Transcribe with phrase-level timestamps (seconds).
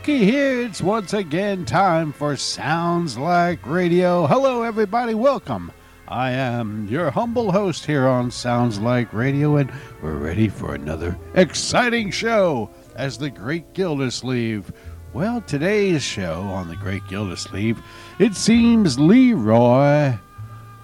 [0.00, 4.26] Looky here, it's once again time for Sounds Like Radio.
[4.26, 5.70] Hello, everybody, welcome.
[6.08, 11.18] I am your humble host here on Sounds Like Radio, and we're ready for another
[11.34, 14.72] exciting show as the Great Gildersleeve.
[15.12, 17.78] Well, today's show on the Great Gildersleeve,
[18.18, 20.14] it seems Leroy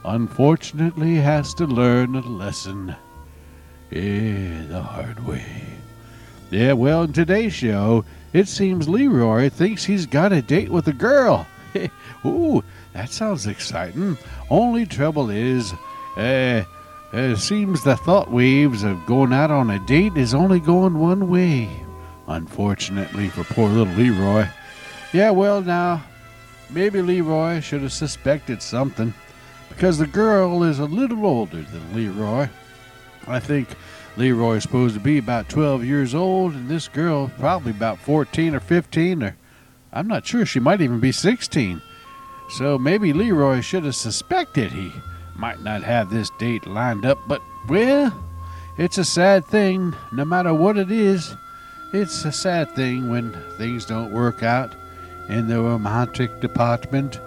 [0.04, 2.94] unfortunately has to learn a lesson
[3.92, 5.64] eh, the hard way.
[6.50, 8.04] Yeah, well, in today's show,
[8.36, 11.46] it seems Leroy thinks he's got a date with a girl.
[12.26, 14.18] Ooh, that sounds exciting.
[14.50, 15.72] Only trouble is,
[16.18, 16.62] uh,
[17.14, 21.30] it seems the thought waves of going out on a date is only going one
[21.30, 21.70] way.
[22.28, 24.46] Unfortunately for poor little Leroy.
[25.14, 26.04] Yeah, well, now,
[26.68, 29.14] maybe Leroy should have suspected something
[29.70, 32.50] because the girl is a little older than Leroy.
[33.26, 33.70] I think
[34.16, 38.54] Leroy is supposed to be about 12 years old, and this girl probably about 14
[38.54, 39.36] or 15, or
[39.92, 40.46] I'm not sure.
[40.46, 41.82] She might even be 16.
[42.50, 44.92] So maybe Leroy should have suspected he
[45.34, 48.24] might not have this date lined up, but, well,
[48.78, 49.94] it's a sad thing.
[50.12, 51.34] No matter what it is,
[51.92, 54.74] it's a sad thing when things don't work out
[55.28, 57.20] in the romantic department.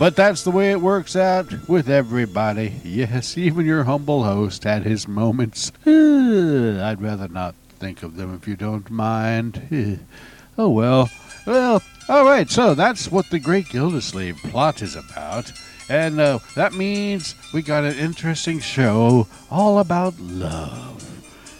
[0.00, 2.80] But that's the way it works out with everybody.
[2.82, 5.72] Yes, even your humble host had his moments.
[5.84, 10.00] I'd rather not think of them if you don't mind.
[10.56, 11.10] oh well.
[11.44, 15.52] Well, all right, so that's what the Great Gildersleeve plot is about.
[15.90, 21.04] And uh, that means we got an interesting show all about love.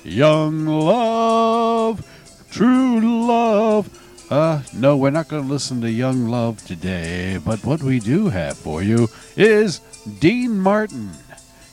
[0.03, 2.03] Young love,
[2.51, 7.83] true love, uh, no, we're not going to listen to Young Love today, but what
[7.83, 9.81] we do have for you is
[10.21, 11.11] Dean Martin.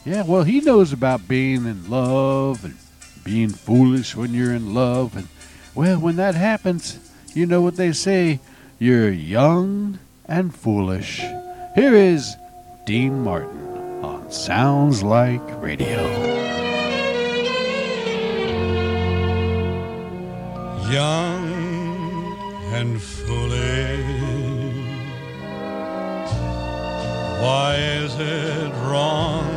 [0.06, 2.75] Yeah, well, he knows about being in love and
[3.23, 5.16] being foolish when you're in love.
[5.16, 5.28] And,
[5.75, 6.97] well, when that happens,
[7.34, 8.40] you know what they say
[8.79, 11.19] you're young and foolish.
[11.75, 12.35] Here is
[12.85, 16.01] Dean Martin on Sounds Like Radio.
[20.89, 21.47] Young
[22.80, 24.06] and foolish.
[27.44, 29.48] Why is it wrong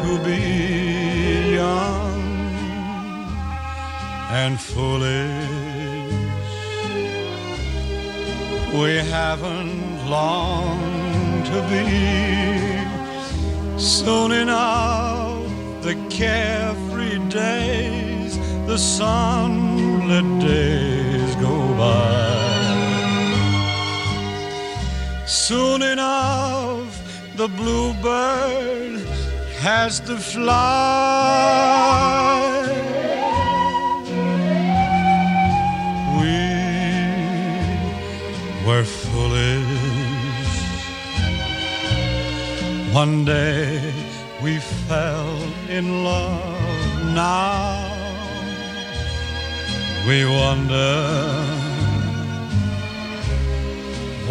[0.00, 2.20] to be young
[4.40, 5.46] and foolish?
[8.80, 10.78] We haven't long
[11.50, 11.86] to be.
[13.78, 15.46] Soon enough,
[15.82, 18.32] the carefree days,
[18.66, 21.09] the sunlit days
[21.80, 22.40] by.
[25.26, 26.92] Soon enough,
[27.40, 29.00] the bluebird
[29.66, 30.50] has to fly.
[36.20, 36.38] We
[38.66, 40.56] were foolish.
[43.02, 43.94] One day
[44.44, 44.52] we
[44.88, 45.36] fell
[45.76, 46.58] in love.
[47.14, 47.90] Now
[50.08, 51.59] we wonder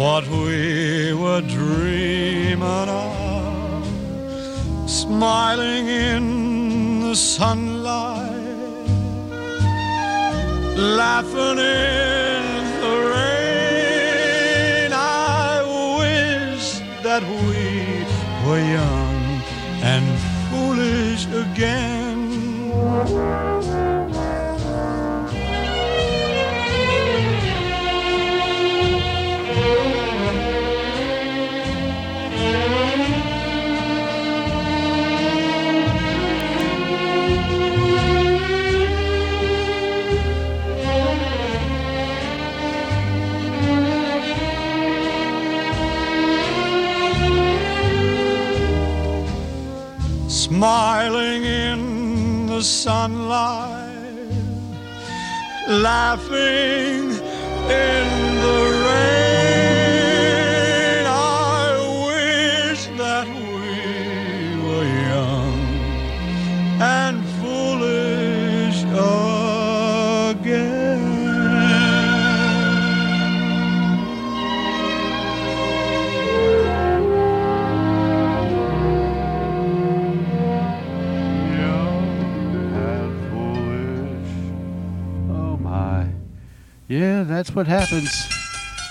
[0.00, 3.84] what we were dreaming of,
[4.88, 8.88] smiling in the sunlight,
[10.74, 12.44] laughing in
[12.84, 14.90] the rain.
[14.94, 15.60] I
[16.00, 18.06] wish that we
[18.48, 19.42] were young
[19.82, 20.06] and
[20.48, 22.20] foolish again.
[50.60, 53.96] Smiling in the sunlight,
[55.66, 57.12] laughing
[57.70, 58.06] in
[58.44, 58.69] the
[87.40, 88.28] that's what happens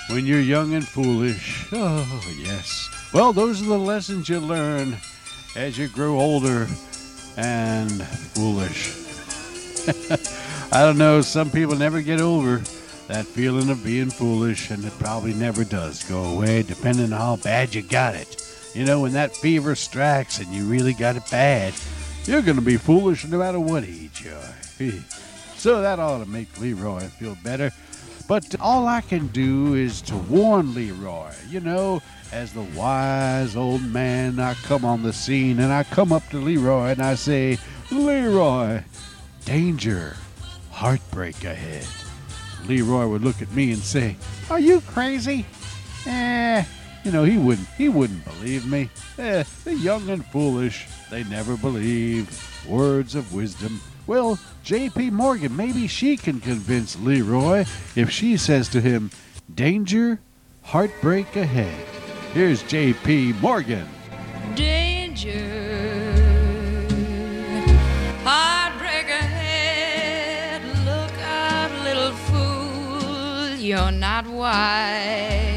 [0.10, 1.68] when you're young and foolish.
[1.72, 2.90] Oh, yes.
[3.13, 4.98] Well, those are the lessons you learn
[5.56, 6.66] as you grow older
[7.38, 8.90] and foolish.
[10.74, 12.57] I don't know, some people never get over
[13.07, 17.36] that feeling of being foolish, and it probably never does go away, depending on how
[17.36, 18.36] bad you got it.
[18.74, 21.75] You know, when that fever strikes and you really got it bad,
[22.25, 24.90] you're going to be foolish no matter what age you are.
[25.56, 27.72] so that ought to make Leroy feel better.
[28.29, 31.99] But all I can do is to warn Leroy, you know,
[32.31, 36.37] as the wise old man, I come on the scene and I come up to
[36.37, 37.57] Leroy and I say,
[37.89, 38.83] Leroy,
[39.45, 40.15] danger,
[40.69, 41.87] heartbreak ahead.
[42.67, 44.15] Leroy would look at me and say,
[44.51, 45.47] Are you crazy?
[46.05, 46.63] Eh,
[47.04, 48.90] you know, he wouldn't he wouldn't believe me.
[49.18, 52.46] Eh, the young and foolish, they never believe.
[52.68, 53.81] Words of wisdom.
[54.06, 55.12] Well, J.P.
[55.12, 57.66] Morgan, maybe she can convince Leroy
[57.96, 59.12] if she says to him,
[59.54, 60.19] Danger,
[60.63, 61.86] heartbreak ahead.
[62.34, 63.34] Here's J.P.
[63.34, 63.88] Morgan.
[64.56, 65.31] Danger.
[68.24, 70.62] Heartbreak ahead.
[70.86, 73.56] Look out, little fool.
[73.57, 75.49] You're not wise.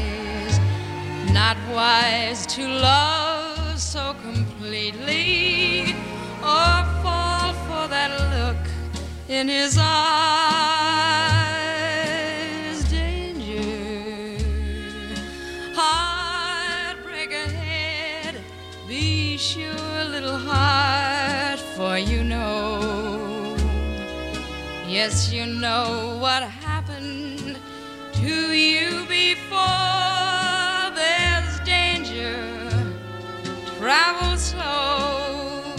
[1.45, 5.93] Not wise to love so completely
[6.39, 8.63] or fall for that look
[9.27, 9.93] in his eyes.
[12.89, 14.39] Danger.
[15.75, 18.35] Heartbreak ahead.
[18.87, 23.57] Be sure, little heart, for you know.
[24.87, 27.57] Yes, you know what happened
[28.13, 30.02] to you before.
[33.93, 35.75] Travel slow.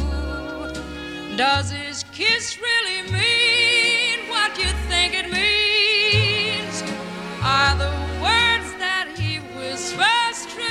[1.37, 6.85] Does his kiss really mean what you think it means?
[7.43, 7.91] Are the
[8.23, 10.63] words that he whispers true?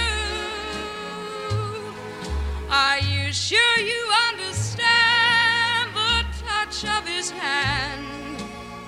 [2.70, 8.42] Are you sure you understand the touch of his hand?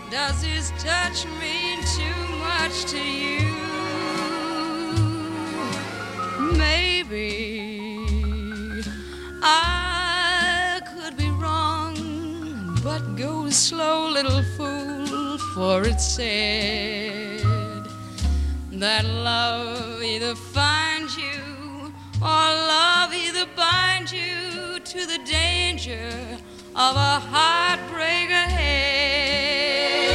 [0.09, 3.51] Does his touch mean too much to you?
[6.57, 7.84] Maybe
[9.47, 17.43] I could be wrong, but go slow, little fool, for it said
[18.71, 26.09] that love either finds you or love either binds you to the danger
[26.75, 30.14] of a heartbreak ahead.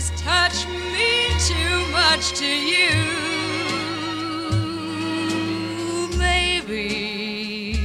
[0.00, 2.88] Does touch mean too much to you?
[6.16, 7.76] Maybe.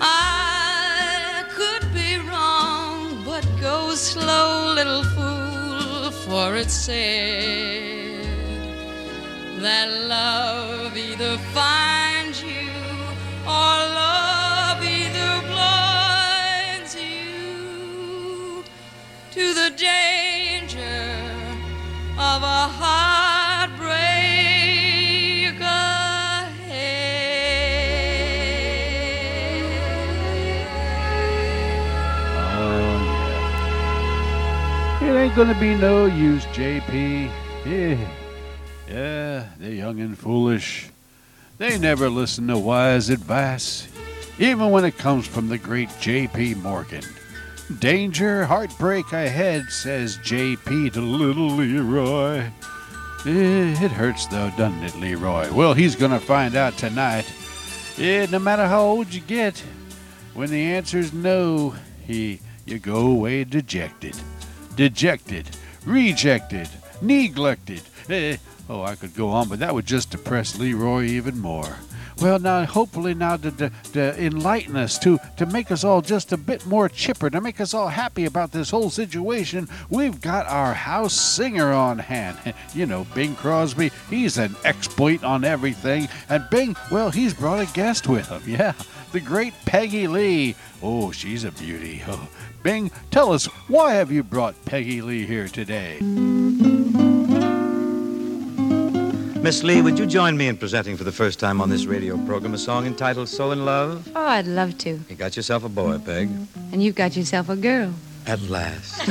[0.00, 7.57] I could be wrong, but go slow, little fool, for it said
[35.38, 37.30] gonna be no use, JP.
[37.64, 37.96] Yeah,
[38.88, 40.90] yeah, they're young and foolish.
[41.58, 43.86] They never listen to wise advice,
[44.40, 46.56] even when it comes from the great J.P.
[46.56, 47.04] Morgan.
[47.78, 50.90] Danger, heartbreak ahead, says J.P.
[50.90, 52.38] to little Leroy.
[53.24, 55.52] Eh, It hurts though, doesn't it, Leroy?
[55.52, 57.32] Well, he's gonna find out tonight.
[57.96, 59.62] Yeah, no matter how old you get,
[60.34, 64.16] when the answer's no, he you go away dejected.
[64.78, 65.50] Dejected,
[65.84, 66.68] rejected,
[67.02, 67.82] neglected.
[68.08, 68.36] Eh,
[68.70, 71.78] oh, I could go on, but that would just depress Leroy even more.
[72.20, 76.30] Well, now, hopefully, now to, to, to enlighten us, to, to make us all just
[76.30, 80.46] a bit more chipper, to make us all happy about this whole situation, we've got
[80.46, 82.38] our house singer on hand.
[82.72, 86.08] You know, Bing Crosby, he's an exploit on everything.
[86.28, 88.42] And Bing, well, he's brought a guest with him.
[88.46, 88.74] Yeah,
[89.10, 90.54] the great Peggy Lee.
[90.80, 92.04] Oh, she's a beauty.
[92.08, 92.28] Oh,
[92.62, 95.98] Bing, tell us, why have you brought Peggy Lee here today?
[99.40, 102.16] Miss Lee, would you join me in presenting for the first time on this radio
[102.26, 104.10] program a song entitled So in Love?
[104.14, 105.00] Oh, I'd love to.
[105.08, 106.28] You got yourself a boy, Peg.
[106.72, 107.94] And you've got yourself a girl.
[108.26, 109.08] At last.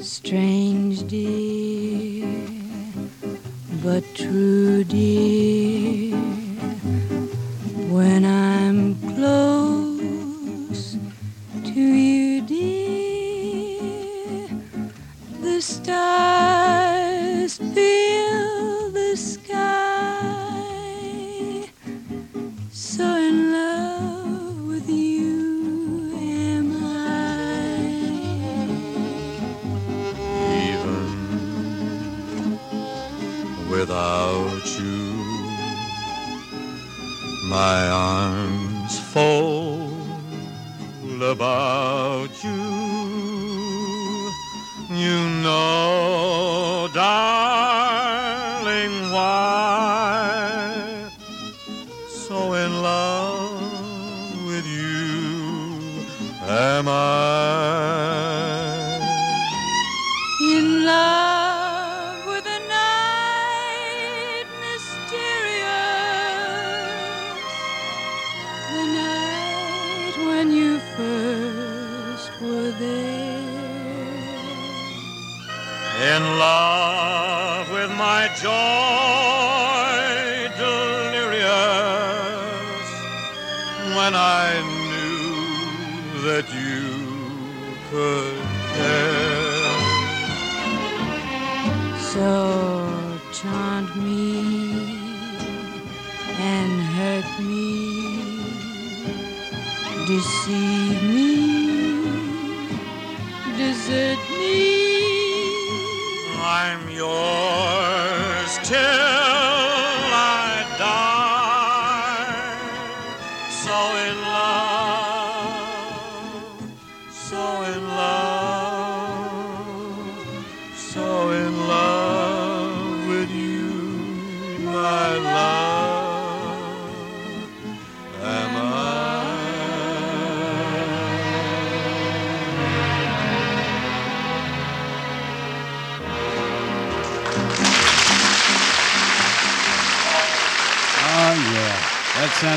[0.00, 2.26] Strange, dear,
[3.84, 5.71] but true, dear.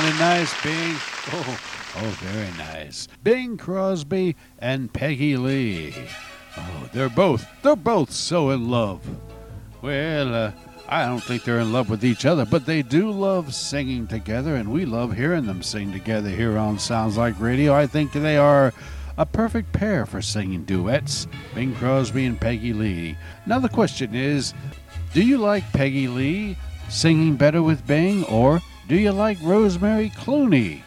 [0.06, 0.96] Sounded nice, Bing.
[1.32, 1.60] Oh,
[1.96, 3.08] oh, very nice.
[3.24, 5.96] Bing Crosby and Peggy Lee.
[6.56, 9.02] Oh, they're both, they're both so in love.
[9.82, 10.52] Well, uh,
[10.88, 14.56] I don't think they're in love with each other, but they do love singing together,
[14.56, 17.74] and we love hearing them sing together here on Sounds Like Radio.
[17.74, 18.74] I think they are
[19.18, 23.18] a perfect pair for singing duets, Bing Crosby and Peggy Lee.
[23.48, 24.54] Now, the question is
[25.16, 26.58] do you like Peggy Lee
[26.90, 30.82] singing better with Bing, or do you like Rosemary Clooney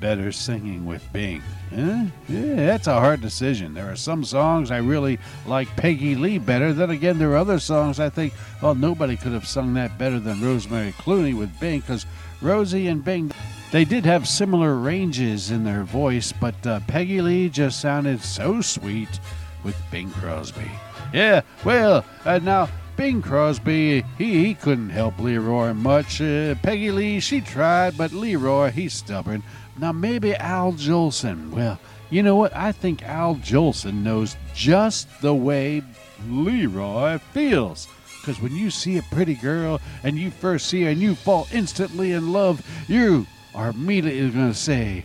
[0.00, 1.40] better singing with Bing?
[1.74, 2.04] Huh?
[2.28, 3.74] Yeah, that's a hard decision.
[3.74, 6.72] There are some songs I really like Peggy Lee better.
[6.72, 10.18] Then again, there are other songs I think, well, nobody could have sung that better
[10.18, 12.06] than Rosemary Clooney with Bing, because
[12.42, 13.32] Rosie and Bing,
[13.70, 18.60] they did have similar ranges in their voice, but uh, Peggy Lee just sounded so
[18.60, 19.20] sweet
[19.62, 20.70] with Bing Crosby.
[21.12, 26.20] Yeah, well, uh, now Bing Crosby, he, he couldn't help Leroy much.
[26.20, 29.42] Uh, Peggy Lee, she tried, but Leroy, he's stubborn.
[29.78, 31.50] Now maybe Al Jolson.
[31.50, 32.54] Well, you know what?
[32.54, 35.82] I think Al Jolson knows just the way
[36.28, 37.88] Leroy feels.
[38.20, 41.48] Because when you see a pretty girl and you first see her and you fall
[41.52, 45.04] instantly in love, you are immediately going to say,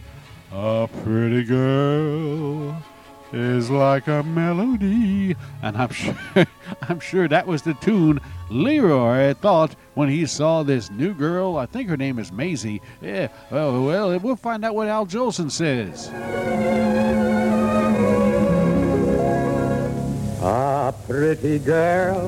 [0.51, 2.81] A pretty girl
[3.31, 5.35] is like a melody.
[5.61, 6.15] And I'm sure,
[6.83, 8.19] I'm sure that was the tune
[8.49, 11.57] Leroy thought when he saw this new girl.
[11.57, 12.81] I think her name is Maisie.
[13.01, 16.09] Yeah, well, well, we'll find out what Al Jolson says.
[20.41, 22.25] A pretty girl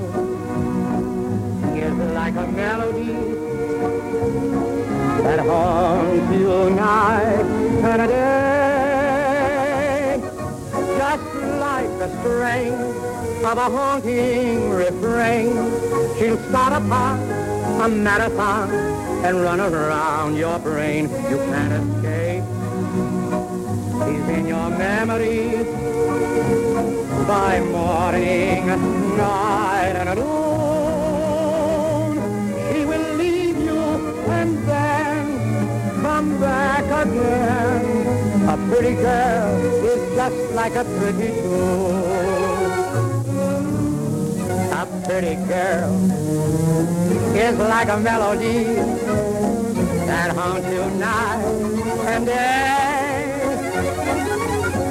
[1.75, 3.13] is like a melody
[5.23, 7.45] that haunts you night
[7.83, 8.60] and day.
[11.11, 12.71] Just like the strain
[13.43, 15.51] of a haunting refrain,
[16.17, 17.19] she'll start a part,
[17.81, 18.69] a marathon,
[19.25, 21.09] and run around your brain.
[21.29, 22.45] You can't escape.
[23.99, 25.65] She's in your memory
[27.27, 28.67] by morning,
[29.17, 30.31] night, and noon.
[32.71, 33.81] She will leave you
[34.31, 35.25] and then
[36.01, 37.83] come back again.
[38.47, 39.81] A pretty girl
[40.21, 42.21] just like a pretty tune.
[45.05, 45.91] pretty girl
[47.35, 48.63] is like a melody
[50.05, 51.43] that haunts you night
[52.13, 53.31] and day.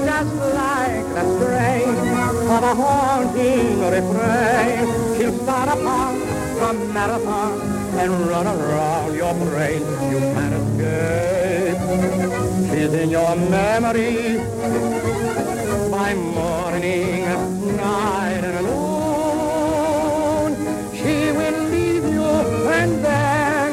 [0.08, 1.94] Just like the strain
[2.54, 6.12] of a haunting refrain, she'll start upon
[6.68, 7.52] a marathon
[8.00, 9.82] and run around your brain.
[10.10, 12.19] You can't escape.
[12.80, 14.38] She's in your memory
[15.90, 17.26] by morning,
[17.76, 20.50] night, and noon.
[20.94, 23.70] She will leave you and then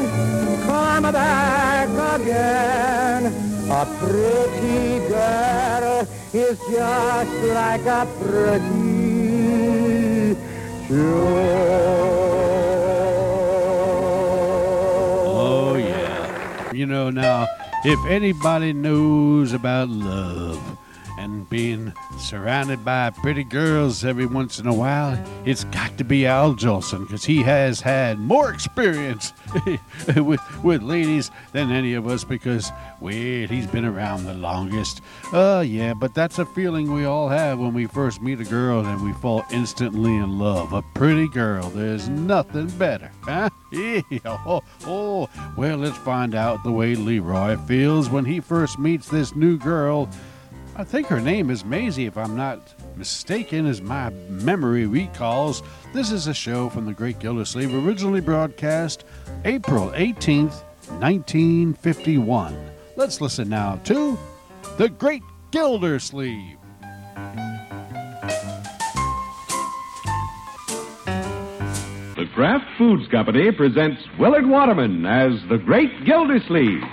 [0.66, 1.88] come back
[2.20, 3.28] again.
[3.72, 9.08] A pretty girl is just like a pretty
[15.30, 16.74] Oh, yeah.
[16.74, 17.48] You know, now,
[17.86, 20.78] if anybody knows about love
[21.28, 26.26] and being surrounded by pretty girls every once in a while, it's got to be
[26.26, 29.34] Al Jolson because he has had more experience
[30.16, 35.02] with, with ladies than any of us because, well, he's been around the longest.
[35.34, 38.86] Uh, yeah, but that's a feeling we all have when we first meet a girl
[38.86, 40.72] and we fall instantly in love.
[40.72, 43.50] A pretty girl, there's nothing better, huh?
[44.26, 49.36] Oh, oh, well, let's find out the way Leroy feels when he first meets this
[49.36, 50.10] new girl.
[50.80, 52.60] I think her name is Maisie, if I'm not
[52.96, 55.64] mistaken, as my memory recalls.
[55.92, 59.04] This is a show from the Great Gildersleeve, originally broadcast
[59.44, 60.62] April 18th,
[61.00, 62.56] 1951.
[62.96, 64.20] Let's listen now to
[64.78, 66.58] The Great Gildersleeve.
[72.16, 76.84] The Kraft Foods Company presents Willard Waterman as the Great Gildersleeve.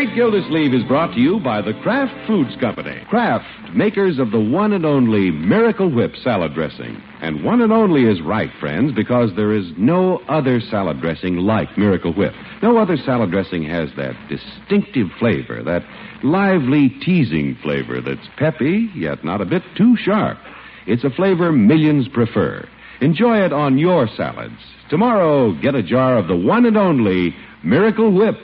[0.00, 3.04] Great Gildersleeve is brought to you by the Kraft Foods Company.
[3.10, 7.02] Kraft, makers of the one and only Miracle Whip salad dressing.
[7.20, 11.76] And one and only is right, friends, because there is no other salad dressing like
[11.76, 12.32] Miracle Whip.
[12.62, 15.84] No other salad dressing has that distinctive flavor, that
[16.24, 20.38] lively, teasing flavor that's peppy, yet not a bit too sharp.
[20.86, 22.66] It's a flavor millions prefer.
[23.02, 24.62] Enjoy it on your salads.
[24.88, 28.36] Tomorrow, get a jar of the one and only Miracle Whip.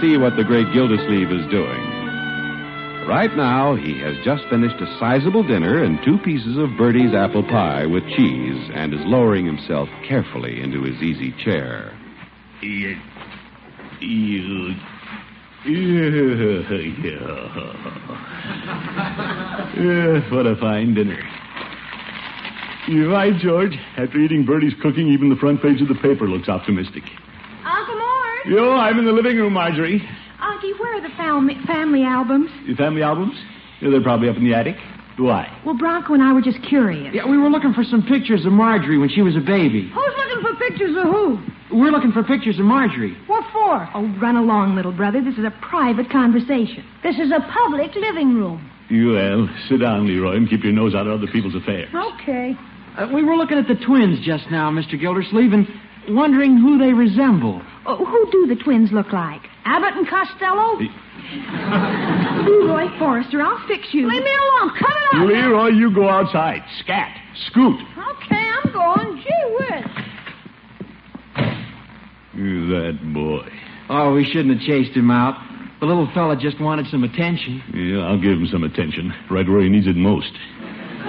[0.00, 1.80] See what the great Gildersleeve is doing.
[3.06, 7.42] Right now, he has just finished a sizable dinner and two pieces of Birdie's apple
[7.42, 11.92] pie with cheese and is lowering himself carefully into his easy chair.
[15.66, 16.08] Yeah,
[19.76, 20.30] yeah.
[20.32, 21.20] what a fine dinner.
[22.88, 23.76] You're right, George.
[23.98, 27.02] After eating Birdie's cooking, even the front page of the paper looks optimistic.
[28.44, 28.66] Uncle Mort.
[28.66, 30.00] Yo, I'm in the living room, Marjorie.
[30.40, 32.50] Unky, where are the family, family albums?
[32.64, 33.34] Your family albums?
[33.80, 34.76] Yeah, they're probably up in the attic.
[35.18, 35.46] Why?
[35.66, 37.12] Well, Bronco and I were just curious.
[37.14, 39.90] Yeah, we were looking for some pictures of Marjorie when she was a baby.
[39.92, 41.38] Who's looking for pictures of who?
[41.76, 43.16] We're looking for pictures of Marjorie.
[43.26, 43.88] What for?
[43.94, 45.20] Oh, run along, little brother.
[45.22, 46.84] This is a private conversation.
[47.02, 48.64] This is a public living room.
[48.90, 51.88] Well, sit down, Leroy, and keep your nose out of other people's affairs.
[51.94, 52.56] Okay.
[52.96, 54.98] Uh, we were looking at the twins just now, Mr.
[54.98, 55.68] Gildersleeve, and
[56.08, 57.62] wondering who they resemble.
[57.86, 59.40] Oh, who do the twins look like?
[59.64, 60.78] Abbott and Costello?
[62.44, 64.08] Leroy Forrester, I'll fix you.
[64.08, 64.70] Leave me alone.
[64.78, 65.26] Cut it out.
[65.26, 66.62] Leroy, you go outside.
[66.80, 67.16] Scat.
[67.46, 67.80] Scoot.
[67.80, 69.22] Okay, I'm going.
[69.22, 69.84] Gee whiz.
[72.70, 73.48] That boy.
[73.88, 75.34] Oh, we shouldn't have chased him out.
[75.80, 77.62] The little fella just wanted some attention.
[77.74, 80.32] Yeah, I'll give him some attention, right where he needs it most.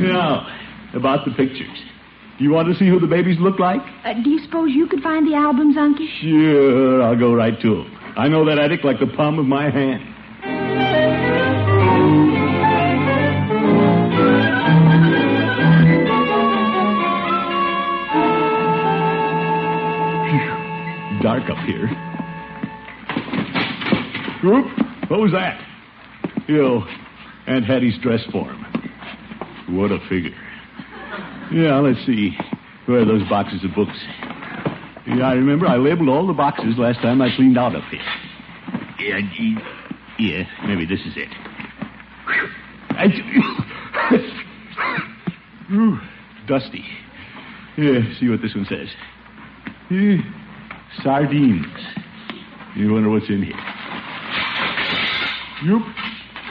[0.00, 0.46] now,
[0.94, 1.78] about the pictures.
[2.40, 3.82] Do you want to see who the babies look like?
[4.02, 6.06] Uh, do you suppose you could find the albums, Unky?
[6.22, 7.98] Sure, I'll go right to 'em.
[8.16, 10.00] I know that attic like the palm of my hand.
[21.22, 21.86] Dark up here.
[24.40, 24.66] Group,
[25.10, 25.60] what was that?
[26.48, 26.82] Yo,
[27.46, 28.64] Aunt Hattie's dress form.
[29.68, 30.34] What a figure.
[31.52, 32.36] Yeah, let's see.
[32.86, 33.98] Where are those boxes of books?
[35.06, 38.00] Yeah, I remember I labeled all the boxes last time I cleaned out up here.
[38.98, 39.58] Yeah, gee-
[40.18, 41.28] yeah, maybe this is it.
[45.68, 45.98] Whew.
[46.46, 46.84] Dusty.
[47.76, 48.88] Here, see what this one says.
[49.90, 50.18] Eh,
[51.02, 51.66] sardines.
[52.76, 53.56] You wonder what's in here.
[55.64, 55.82] Yup,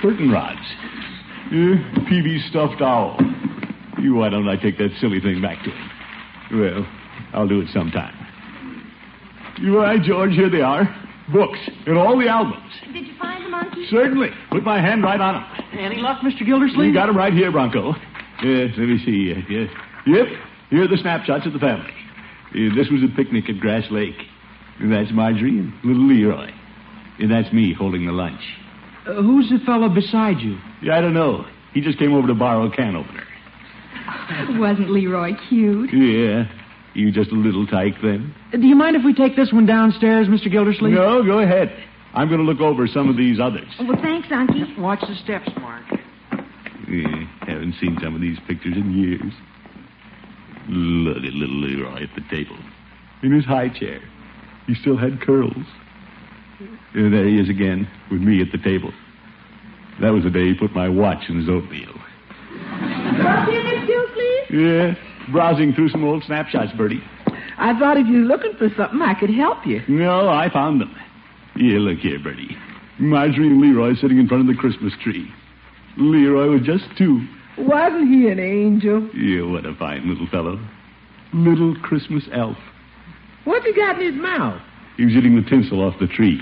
[0.01, 0.59] curtain rods.
[1.51, 1.75] Yeah,
[2.07, 3.17] Peavey's stuffed owl.
[4.01, 5.89] You, why don't I take that silly thing back to him?
[6.59, 6.87] Well,
[7.33, 8.15] I'll do it sometime.
[9.61, 10.31] You all right, George?
[10.31, 10.83] Here they are.
[11.33, 12.71] Books and all the albums.
[12.91, 13.85] Did you find the monkey?
[13.89, 14.29] Certainly.
[14.49, 15.79] Put my hand right on them.
[15.79, 16.45] Any luck, Mr.
[16.45, 16.87] Gildersleeve?
[16.87, 17.93] You got them right here, Bronco.
[18.41, 19.33] Yes, let me see.
[19.33, 19.69] Uh, yes.
[20.07, 20.27] Yep,
[20.69, 21.91] here are the snapshots of the family.
[22.51, 24.15] Uh, this was a picnic at Grass Lake.
[24.79, 26.51] And that's Marjorie and little Leroy.
[27.19, 28.41] And that's me holding the lunch.
[29.05, 30.57] Uh, who's the fellow beside you?
[30.81, 31.45] Yeah, I don't know.
[31.73, 33.18] He just came over to borrow a can opener.
[34.59, 35.93] Wasn't Leroy cute?
[35.93, 36.45] Yeah.
[36.93, 38.33] You just a little tyke then?
[38.51, 40.51] Do you mind if we take this one downstairs, Mr.
[40.51, 40.93] Gildersleeve?
[40.93, 41.71] No, go ahead.
[42.13, 43.69] I'm going to look over some of these others.
[43.79, 44.77] Well, thanks, Unky.
[44.79, 45.83] Watch the steps, Mark.
[46.89, 49.33] Yeah, haven't seen some of these pictures in years.
[50.67, 52.57] Look at little Leroy at the table.
[53.21, 54.01] In his high chair.
[54.65, 55.65] He still had curls.
[56.93, 58.91] And there he is again, with me at the table.
[60.01, 61.93] That was the day he put my watch in his oatmeal.
[64.49, 64.95] Yeah,
[65.31, 67.03] browsing through some old snapshots, Birdie.
[67.57, 69.81] I thought if you were looking for something, I could help you.
[69.87, 70.95] No, I found them.
[71.55, 72.57] Yeah, look here, Birdie.
[72.99, 75.31] Marjorie and Leroy sitting in front of the Christmas tree.
[75.97, 77.25] Leroy was just two.
[77.57, 79.09] Wasn't he an angel?
[79.13, 80.59] Yeah, what a fine little fellow.
[81.33, 82.57] Little Christmas elf.
[83.43, 84.61] What's he got in his mouth?
[84.97, 86.41] He was eating the tinsel off the tree.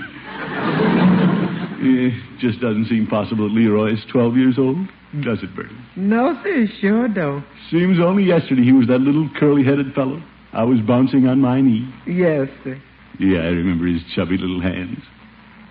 [1.80, 2.10] Yeah,
[2.40, 4.76] just doesn't seem possible that Leroy is 12 years old,
[5.22, 5.76] does it, Birdie?
[5.96, 7.44] No, sir, sure don't.
[7.70, 10.22] Seems only yesterday he was that little curly-headed fellow.
[10.52, 11.88] I was bouncing on my knee.
[12.06, 12.80] Yes, sir.
[13.18, 14.98] Yeah, I remember his chubby little hands.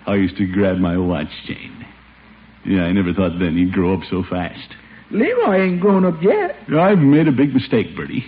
[0.05, 1.85] I used to grab my watch chain.
[2.65, 4.75] Yeah, I never thought then he'd grow up so fast.
[5.11, 6.55] Leroy ain't grown up yet.
[6.73, 8.25] I've made a big mistake, Birdie.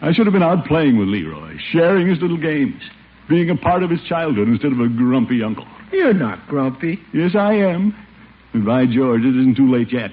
[0.00, 2.82] I should have been out playing with Leroy, sharing his little games,
[3.28, 5.66] being a part of his childhood instead of a grumpy uncle.
[5.92, 7.00] You're not grumpy.
[7.12, 7.94] Yes, I am.
[8.52, 10.10] And by George, it isn't too late yet.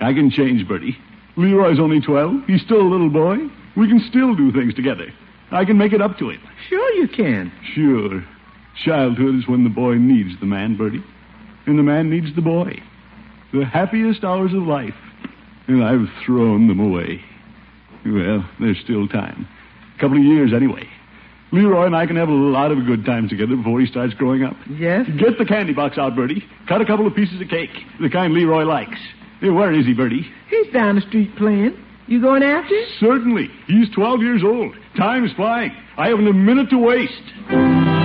[0.00, 0.96] I can change, Birdie.
[1.36, 2.44] Leroy's only 12.
[2.46, 3.36] He's still a little boy.
[3.76, 5.12] We can still do things together.
[5.50, 6.40] I can make it up to him.
[6.68, 7.52] Sure you can.
[7.74, 8.24] Sure.
[8.84, 11.02] Childhood is when the boy needs the man, Birdie.
[11.66, 12.80] And the man needs the boy.
[13.52, 14.94] The happiest hours of life.
[15.66, 17.22] And I've thrown them away.
[18.04, 19.48] Well, there's still time.
[19.96, 20.88] A couple of years, anyway.
[21.54, 24.42] Leroy and I can have a lot of good times together before he starts growing
[24.42, 24.56] up.
[24.68, 25.06] Yes?
[25.18, 26.44] Get the candy box out, Birdie.
[26.68, 28.98] Cut a couple of pieces of cake, the kind Leroy likes.
[29.40, 30.26] Hey, where is he, Birdie?
[30.50, 31.76] He's down the street playing.
[32.06, 32.84] You going after him?
[32.98, 33.48] Certainly.
[33.66, 34.74] He's 12 years old.
[34.96, 35.72] Time's flying.
[35.96, 38.03] I haven't a minute to waste.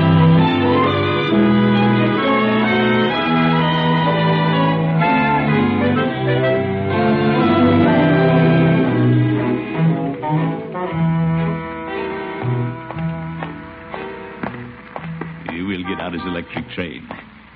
[16.12, 17.08] He will get out his electric train.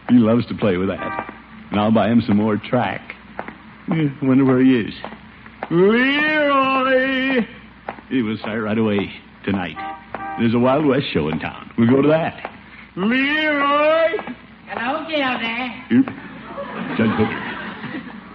[0.10, 1.34] He loves to play with that.
[1.72, 3.16] And I'll buy him some more track.
[4.22, 4.94] Wonder where he is.
[5.72, 7.46] Leroy!
[8.10, 9.12] He will start right away
[9.44, 9.78] tonight.
[10.40, 11.72] There's a Wild West show in town.
[11.78, 12.52] We'll go to that.
[12.96, 14.18] Leroy!
[14.68, 15.74] Hello, Gildy.
[15.92, 16.06] Oop.
[16.98, 17.50] Judge Hooker.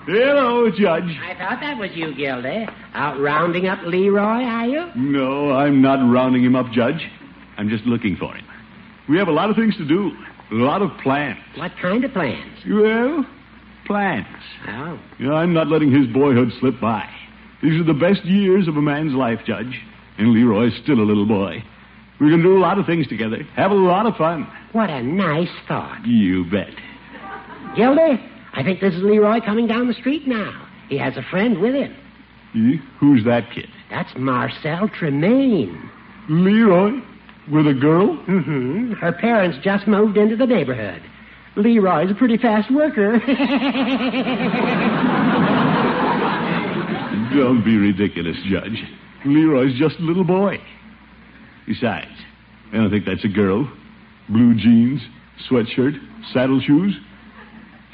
[0.07, 1.19] Hello, Judge.
[1.21, 2.67] I thought that was you, Gildy.
[2.95, 4.87] Out rounding up Leroy, are you?
[4.97, 7.09] No, I'm not rounding him up, Judge.
[7.57, 8.45] I'm just looking for him.
[9.09, 10.13] We have a lot of things to do.
[10.51, 11.39] A lot of plans.
[11.57, 12.59] What kind of plans?
[12.69, 13.27] Well,
[13.87, 14.27] plans.
[14.67, 14.99] Oh.
[15.19, 17.09] You know, I'm not letting his boyhood slip by.
[17.63, 19.81] These are the best years of a man's life, Judge.
[20.17, 21.63] And Leroy's still a little boy.
[22.21, 23.43] We can do a lot of things together.
[23.57, 24.51] Have a lot of fun.
[24.73, 26.05] What a nice thought.
[26.07, 26.71] You bet.
[27.77, 28.21] Gildy,
[28.55, 30.67] I think this is Leroy coming down the street now.
[30.89, 31.95] He has a friend with him.
[32.55, 32.83] Eh?
[32.99, 33.69] Who's that kid?
[33.91, 35.91] That's Marcel Tremaine.
[36.29, 37.01] Leroy?
[37.51, 38.17] With a girl?
[38.29, 38.93] Mm-hmm.
[38.95, 41.03] Her parents just moved into the neighborhood.
[41.57, 43.19] Leroy's a pretty fast worker.
[47.35, 48.83] Don't be ridiculous, Judge.
[49.25, 50.59] Leroy's just a little boy.
[51.67, 52.11] Besides,
[52.73, 53.71] I don't think that's a girl.
[54.29, 55.01] Blue jeans,
[55.51, 55.95] sweatshirt,
[56.33, 56.95] saddle shoes.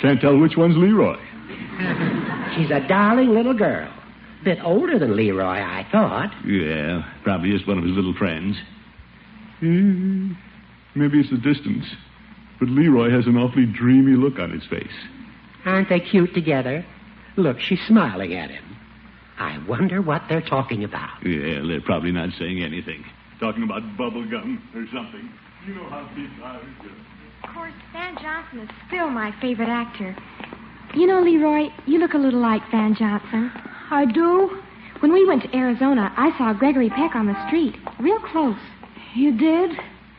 [0.01, 1.17] Can't tell which one's Leroy.
[2.57, 3.93] She's a darling little girl.
[4.45, 6.31] Bit older than Leroy, I thought.
[6.47, 8.57] Yeah, probably just one of his little friends.
[9.65, 10.33] Hmm,
[10.95, 11.87] maybe it's the distance.
[12.61, 14.93] But Leroy has an awfully dreamy look on his face.
[15.65, 16.85] Aren't they cute together?
[17.37, 18.77] Look, she's smiling at him.
[19.39, 21.27] I wonder what they're talking about.
[21.27, 23.05] Yeah, they're probably not saying anything.
[23.41, 25.33] Talking about bubble gum or something.
[25.67, 26.61] You know how kids are.
[27.43, 30.15] Of course, Van Johnson is still my favorite actor.
[30.95, 33.51] You know, Leroy, you look a little like Van Johnson.
[33.91, 34.63] I do?
[35.01, 38.57] When we went to Arizona, I saw Gregory Peck on the street, real close.
[39.15, 39.71] You did?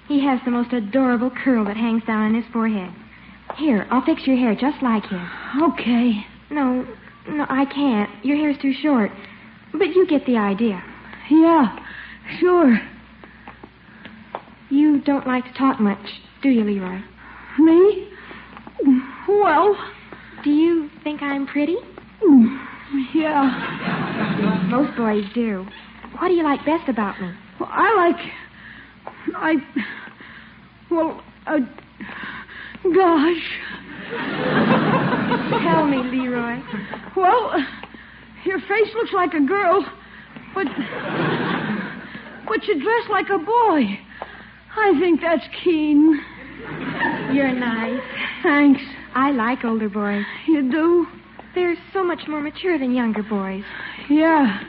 [0.07, 2.93] He has the most adorable curl that hangs down on his forehead.
[3.57, 5.27] Here, I'll fix your hair just like him.
[5.61, 6.25] Okay.
[6.49, 6.85] No,
[7.27, 8.09] no, I can't.
[8.25, 9.11] Your hair's too short.
[9.73, 10.81] But you get the idea.
[11.29, 11.77] Yeah,
[12.39, 12.79] sure.
[14.69, 16.05] You don't like to talk much,
[16.41, 17.01] do you, Leroy?
[17.59, 18.09] Me?
[19.27, 19.75] Well,
[20.43, 21.77] Do you think I'm pretty?
[23.13, 24.65] yeah.
[24.69, 25.65] Most boys do.
[26.19, 27.31] What do you like best about me?
[27.59, 28.31] Well, I like.
[29.35, 29.55] I.
[30.91, 31.59] Well, uh,
[32.93, 33.43] gosh.
[35.63, 36.61] Tell me, Leroy.
[37.15, 37.65] Well,
[38.45, 39.85] your face looks like a girl,
[40.53, 40.67] but.
[42.47, 43.99] But you dress like a boy.
[44.77, 46.21] I think that's keen.
[47.33, 48.01] You're nice.
[48.43, 48.81] Thanks.
[49.15, 50.25] I like older boys.
[50.47, 51.07] You do?
[51.55, 53.63] They're so much more mature than younger boys.
[54.09, 54.61] Yeah.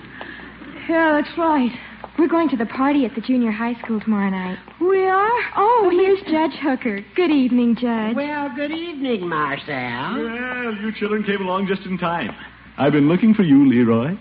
[0.88, 1.72] Yeah, that's right.
[2.18, 4.58] We're going to the party at the junior high school tomorrow night.
[4.80, 5.40] We are?
[5.56, 7.04] Oh, here's Judge Hooker.
[7.14, 8.16] Good evening, Judge.
[8.16, 10.22] Well, good evening, Marcel.
[10.22, 12.30] Well, you children came along just in time.
[12.78, 14.16] I've been looking for you, Leroy.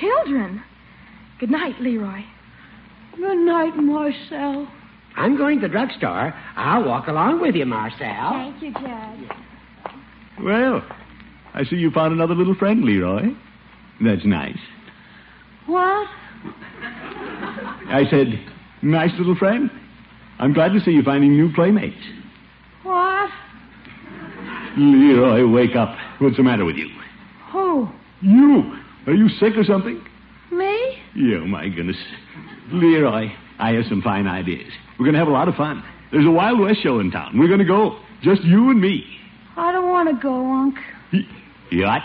[0.00, 0.62] Children.
[1.38, 2.24] Good night, Leroy.
[3.16, 4.68] Good night, Marcel.
[5.16, 6.34] I'm going to the drugstore.
[6.56, 8.32] I'll walk along with you, Marcel.
[8.32, 9.38] Thank you, Judge.
[10.42, 10.82] Well,
[11.54, 13.28] I see you found another little friend, Leroy.
[14.00, 14.58] That's nice.
[15.66, 16.08] What?
[17.88, 18.26] I said,
[18.82, 19.70] nice little friend.
[20.38, 21.96] I'm glad to see you finding new playmates.
[22.82, 23.30] What?
[24.76, 25.96] Leroy, wake up.
[26.18, 26.88] What's the matter with you?
[27.50, 27.88] Who?
[28.20, 28.76] You.
[29.06, 30.04] Are you sick or something?
[30.52, 30.98] Me?
[31.14, 31.96] Yeah, oh, my goodness.
[32.72, 34.70] Leroy, I have some fine ideas.
[34.98, 35.82] We're going to have a lot of fun.
[36.12, 37.38] There's a Wild West show in town.
[37.38, 37.98] We're going to go.
[38.22, 39.04] Just you and me.
[39.56, 40.76] I don't want to go, Unc.
[41.70, 42.02] Yacht?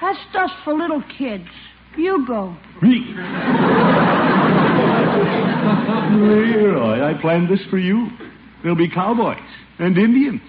[0.00, 1.48] That's just for little kids.
[1.96, 2.56] You go.
[2.80, 3.14] Me.
[6.12, 8.08] Leroy, I planned this for you.
[8.62, 9.38] There'll be cowboys
[9.78, 10.40] and Indians.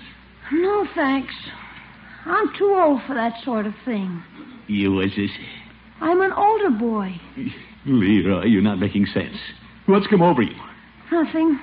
[0.52, 1.34] No, thanks.
[2.26, 4.24] I'm too old for that sort of thing.
[4.68, 5.32] You was this?
[6.02, 7.20] I'm an older boy.
[7.86, 9.38] Leroy, you're not making sense.
[9.86, 10.56] What's come over you?
[11.12, 11.60] Nothing.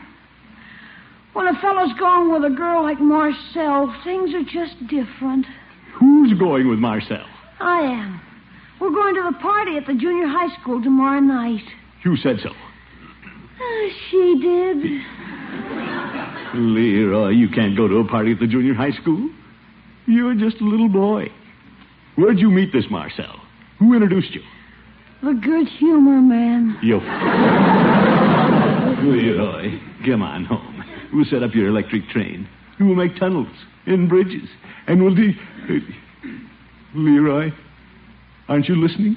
[1.33, 5.46] When a fellow's going with a girl like Marcel, things are just different.
[5.94, 7.25] Who's going with Marcel?
[7.61, 8.20] I am.
[8.81, 11.64] We're going to the party at the junior high school tomorrow night.
[12.05, 12.51] You said so.
[14.11, 15.01] She did.
[16.55, 19.31] Leroy, you can't go to a party at the junior high school.
[20.07, 21.29] You're just a little boy.
[22.16, 23.40] Where'd you meet this Marcel?
[23.79, 24.43] Who introduced you?
[25.23, 26.77] The good humor man.
[26.83, 26.97] You.
[29.11, 30.85] Leroy, come on home.
[31.12, 32.49] We'll set up your electric train.
[32.79, 33.49] We'll make tunnels
[33.87, 34.49] and bridges.
[34.87, 35.33] And we'll de.
[36.95, 37.51] Leroy,
[38.49, 39.16] aren't you listening?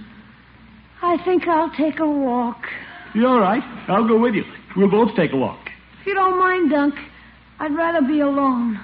[1.02, 2.64] I think I'll take a walk.
[3.14, 3.64] You all right?
[3.88, 4.44] I'll go with you.
[4.76, 5.60] We'll both take a walk.
[6.02, 6.96] If you don't mind, Dunk,
[7.60, 8.80] I'd rather be alone.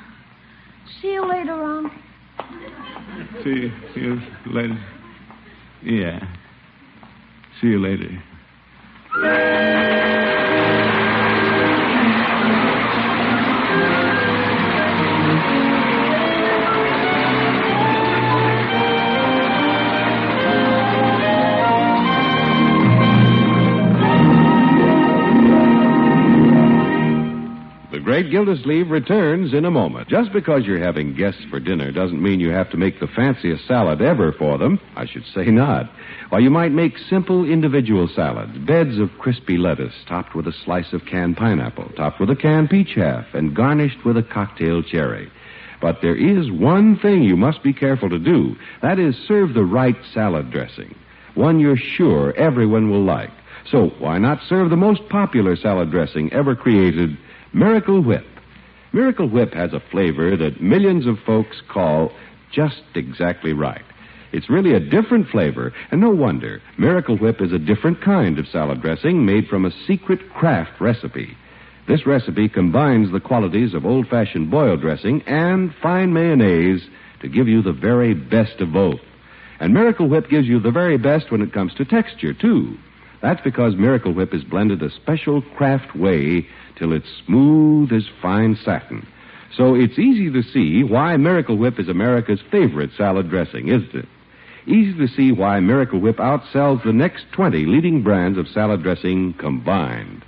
[1.02, 1.92] See you later on.
[3.44, 4.78] See, see you later.
[5.84, 6.20] Yeah.
[7.60, 8.10] See you later.
[28.20, 30.10] Great Gildersleeve returns in a moment.
[30.10, 33.66] Just because you're having guests for dinner doesn't mean you have to make the fanciest
[33.66, 34.78] salad ever for them.
[34.98, 35.90] I should say not.
[36.28, 40.92] While you might make simple individual salads, beds of crispy lettuce topped with a slice
[40.92, 45.32] of canned pineapple, topped with a canned peach half, and garnished with a cocktail cherry.
[45.80, 48.58] But there is one thing you must be careful to do.
[48.82, 50.94] That is serve the right salad dressing.
[51.36, 53.32] One you're sure everyone will like.
[53.72, 57.18] So why not serve the most popular salad dressing ever created,
[57.54, 58.26] Miracle Whip?
[58.94, 62.12] Miracle Whip has a flavor that millions of folks call
[62.52, 63.84] just exactly right.
[64.32, 66.62] It's really a different flavor, and no wonder.
[66.78, 71.36] Miracle Whip is a different kind of salad dressing made from a secret Kraft recipe.
[71.88, 76.88] This recipe combines the qualities of old fashioned boiled dressing and fine mayonnaise
[77.22, 79.00] to give you the very best of both.
[79.60, 82.78] And Miracle Whip gives you the very best when it comes to texture, too.
[83.22, 88.58] That's because Miracle Whip is blended a special Kraft way till it's smooth as fine
[88.64, 89.06] satin.
[89.56, 94.08] So it's easy to see why Miracle Whip is America's favorite salad dressing, isn't it?
[94.68, 99.34] Easy to see why Miracle Whip outsells the next 20 leading brands of salad dressing
[99.34, 100.24] combined.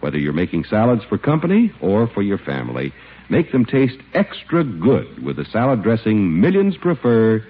[0.00, 2.92] Whether you're making salads for company or for your family,
[3.28, 7.44] make them taste extra good with the salad dressing millions prefer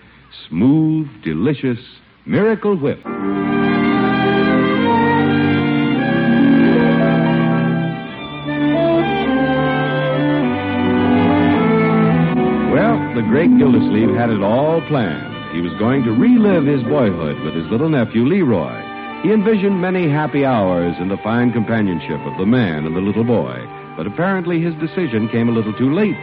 [0.49, 1.79] smooth, delicious
[2.27, 3.01] Miracle Whip.
[13.23, 15.55] The great Gildersleeve had it all planned.
[15.55, 18.75] He was going to relive his boyhood with his little nephew, Leroy.
[19.23, 23.23] He envisioned many happy hours in the fine companionship of the man and the little
[23.23, 23.55] boy,
[23.97, 26.19] but apparently his decision came a little too late.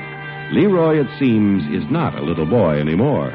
[0.51, 3.31] Leroy, it seems, is not a little boy anymore.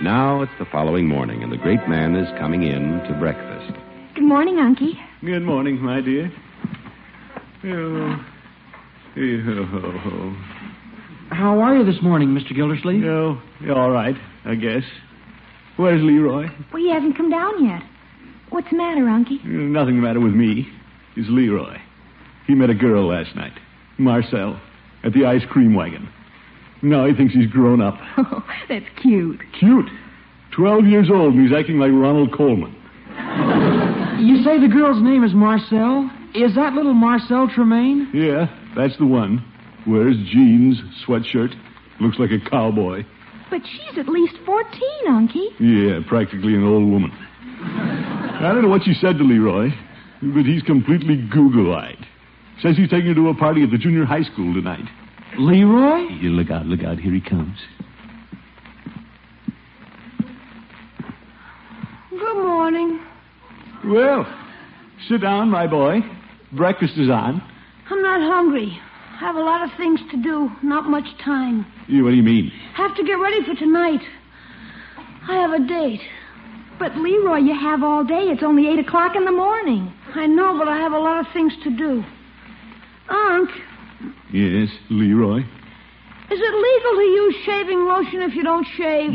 [0.00, 3.76] Now it's the following morning, and the great man is coming in to breakfast.
[4.14, 4.94] Good morning, Unky.
[5.22, 6.32] Good morning, my dear.
[7.64, 8.24] Oh.
[9.16, 9.20] Oh.
[9.20, 10.53] oh, oh.
[11.34, 12.54] How are you this morning, Mr.
[12.54, 13.04] Gildersleeve?
[13.04, 14.84] Oh, you're all right, I guess.
[15.76, 16.46] Where's Leroy?
[16.72, 17.82] Well, he hasn't come down yet.
[18.50, 19.44] What's the matter, Unky?
[19.44, 20.68] Uh, nothing the matter with me.
[21.16, 21.76] It's Leroy.
[22.46, 23.52] He met a girl last night,
[23.98, 24.60] Marcel,
[25.02, 26.08] at the ice cream wagon.
[26.82, 27.94] Now he thinks he's grown up.
[28.16, 29.40] Oh, that's cute.
[29.58, 29.88] Cute.
[30.52, 32.74] Twelve years old, and he's acting like Ronald Colman.
[34.14, 36.08] You say the girl's name is Marcel?
[36.36, 38.08] Is that little Marcel Tremaine?
[38.14, 39.44] Yeah, that's the one.
[39.86, 41.54] Wears jeans, sweatshirt,
[42.00, 43.04] looks like a cowboy.
[43.50, 44.70] But she's at least 14,
[45.08, 45.48] Unky.
[45.60, 47.12] Yeah, practically an old woman.
[47.12, 49.68] I don't know what you said to Leroy,
[50.22, 52.06] but he's completely Google-eyed.
[52.62, 54.84] Says he's taking her to a party at the junior high school tonight.
[55.38, 55.98] Leroy?
[56.20, 56.98] You look out, look out.
[56.98, 57.58] Here he comes.
[62.10, 63.00] Good morning.
[63.84, 64.26] Well,
[65.08, 66.00] sit down, my boy.
[66.52, 67.42] Breakfast is on.
[67.90, 68.80] I'm not hungry.
[69.14, 71.64] I have a lot of things to do, not much time.
[71.86, 72.50] You, what do you mean?
[72.74, 74.00] Have to get ready for tonight.
[75.28, 76.00] I have a date.
[76.78, 78.24] But, Leroy, you have all day.
[78.32, 79.92] It's only 8 o'clock in the morning.
[80.14, 82.02] I know, but I have a lot of things to do.
[83.08, 83.50] Unc,
[84.32, 85.38] Yes, Leroy.
[85.40, 85.46] is
[86.30, 89.10] it legal to use shaving lotion if you don't shave?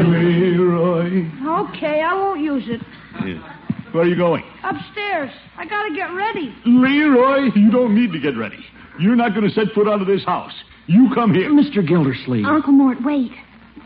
[0.00, 1.26] Leroy.
[1.68, 2.80] Okay, I won't use it.
[3.26, 3.56] Yeah.
[3.92, 4.44] Where are you going?
[4.62, 5.30] Upstairs.
[5.56, 6.54] I gotta get ready.
[6.66, 8.64] Leroy, you don't need to get ready.
[8.98, 10.52] You're not going to set foot out of this house.
[10.86, 11.50] You come here.
[11.50, 11.86] Mr.
[11.86, 12.44] Gildersleeve.
[12.44, 13.30] Uncle Mort, wait.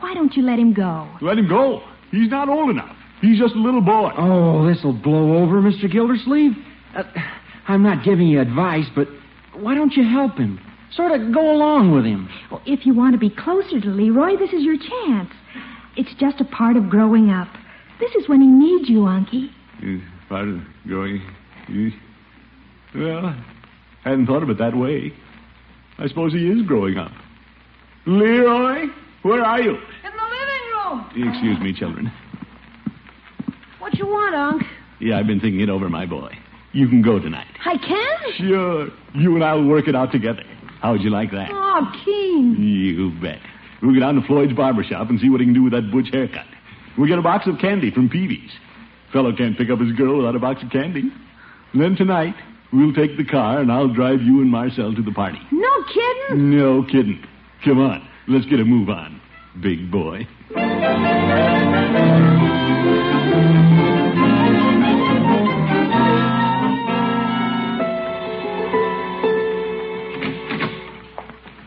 [0.01, 1.09] Why don't you let him go?
[1.21, 1.83] Let him go.
[2.11, 2.97] He's not old enough.
[3.21, 4.11] He's just a little boy.
[4.19, 5.91] Oh, this'll blow over, Mr.
[5.91, 6.53] Gildersleeve.
[6.97, 7.05] Uh,
[7.69, 9.07] I'm not giving you advice, but
[9.55, 10.61] why don't you help him?
[10.93, 12.29] Sort of go along with him.
[12.51, 15.31] Well, if you want to be closer to Leroy, this is your chance.
[15.97, 17.49] It's just a part of growing up.
[18.01, 19.51] This is when he needs you, Unky.
[19.85, 21.21] Is part of going.
[21.69, 21.93] you-
[22.95, 23.35] Well,
[24.05, 25.13] hadn't thought of it that way.
[25.99, 27.13] I suppose he is growing up.
[28.07, 28.87] Leroy,
[29.23, 29.73] where are you?
[29.73, 31.29] In the living room.
[31.33, 32.11] Excuse me, children.
[33.79, 34.63] What you want, Unc?
[35.01, 36.37] Yeah, I've been thinking it over, my boy.
[36.73, 37.47] You can go tonight.
[37.65, 38.33] I can?
[38.49, 38.89] Sure.
[39.15, 40.43] You and I'll work it out together.
[40.81, 41.49] How would you like that?
[41.53, 42.57] Oh, Keen.
[42.59, 43.39] You bet.
[43.83, 45.91] We'll go down to Floyd's barber shop and see what he can do with that
[45.91, 46.47] butch haircut.
[46.97, 48.51] We'll get a box of candy from Peavey's.
[49.15, 51.03] Fellow can't pick up his girl without a box of candy.
[51.73, 52.35] And then tonight,
[52.73, 55.39] we'll take the car and I'll drive you and Marcel to the party.
[55.53, 56.51] No kidding?
[56.51, 57.25] No kidding.
[57.65, 59.21] Come on, let's get a move on,
[59.63, 60.27] big boy.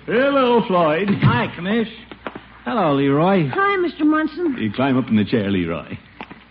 [0.05, 1.07] Hello, Floyd.
[1.21, 1.87] Hi, Commish.
[2.65, 3.47] Hello, Leroy.
[3.47, 4.05] Hi, Mr.
[4.05, 4.57] Munson.
[4.59, 5.97] You climb up in the chair, Leroy.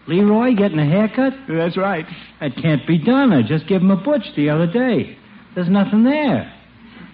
[0.09, 1.33] Leroy getting a haircut?
[1.49, 2.07] That's right.
[2.41, 3.33] That can't be done.
[3.33, 5.19] I just gave him a butch the other day.
[5.55, 6.53] There's nothing there.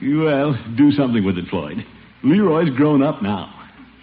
[0.03, 1.85] Well, do something with it, Floyd.
[2.25, 3.53] Leroy's grown up now.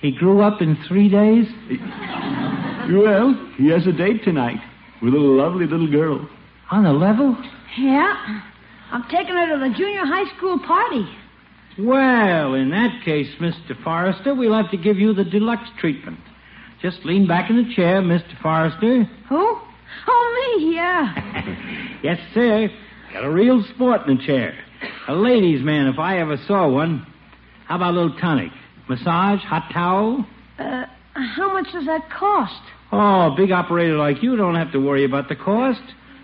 [0.01, 1.45] He grew up in three days?
[2.91, 4.59] Well, he has a date tonight
[5.01, 6.27] with a lovely little girl.
[6.71, 7.37] On the level?
[7.77, 8.41] Yeah.
[8.91, 11.05] I'm taking her to the junior high school party.
[11.77, 13.81] Well, in that case, Mr.
[13.83, 16.19] Forrester, we'll have to give you the deluxe treatment.
[16.81, 18.39] Just lean back in the chair, Mr.
[18.41, 19.03] Forrester.
[19.29, 19.59] Who?
[20.07, 21.95] Oh, me, yeah.
[22.01, 22.69] Yes, sir.
[23.11, 24.57] Got a real sport in the chair.
[25.09, 27.05] A ladies' man, if I ever saw one.
[27.65, 28.51] How about a little tonic?
[28.87, 29.41] Massage?
[29.41, 30.25] Hot towel?
[30.57, 32.61] Uh, how much does that cost?
[32.93, 35.81] Oh, a big operator like you don't have to worry about the cost.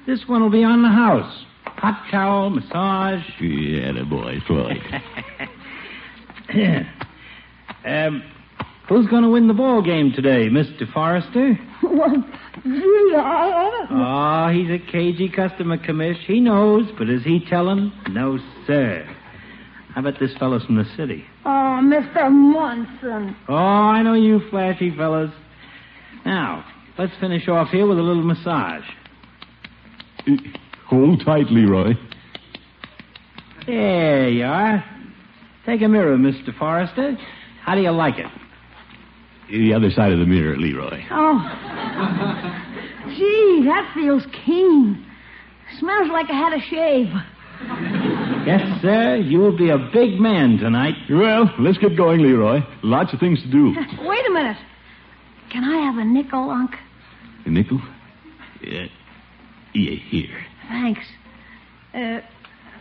[0.07, 1.43] This one will be on the house.
[1.65, 3.23] Hot towel, massage.
[3.41, 4.81] Yeah, the boy, Floyd.
[7.85, 8.23] um,
[8.87, 10.91] who's going to win the ball game today, Mr.
[10.91, 11.57] Forrester?
[11.83, 12.15] Well,
[12.63, 13.87] gee, I...
[13.91, 16.17] Oh, he's a cagey customer, commish.
[16.25, 17.91] He knows, but is he telling?
[18.09, 19.05] No, sir.
[19.93, 21.23] How about this fellow's from the city?
[21.45, 22.29] Oh, Mr.
[22.31, 23.35] Munson.
[23.47, 25.31] Oh, I know you flashy fellas.
[26.25, 26.65] Now,
[26.97, 28.83] let's finish off here with a little massage.
[30.87, 31.93] Hold tight, Leroy.
[33.67, 34.83] There you are.
[35.65, 36.55] Take a mirror, Mr.
[36.57, 37.15] Forrester.
[37.63, 38.27] How do you like it?
[39.49, 41.03] The other side of the mirror, Leroy.
[41.11, 41.39] Oh.
[43.15, 45.05] Gee, that feels keen.
[45.79, 47.13] Smells like I had a shave.
[48.45, 49.15] Yes, sir.
[49.17, 50.95] You'll be a big man tonight.
[51.09, 52.59] Well, let's get going, Leroy.
[52.83, 53.67] Lots of things to do.
[54.01, 54.57] Wait a minute.
[55.51, 56.71] Can I have a nickel, Unc?
[57.45, 57.81] A nickel?
[58.61, 58.87] Yeah.
[59.73, 60.45] Yeah, here.
[60.67, 61.01] Thanks.
[61.93, 62.19] Uh,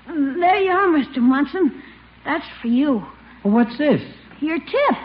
[0.07, 1.19] there you are, Mr.
[1.19, 1.83] Munson.
[2.25, 3.05] That's for you.
[3.43, 4.01] What's this?
[4.41, 4.97] Your tip.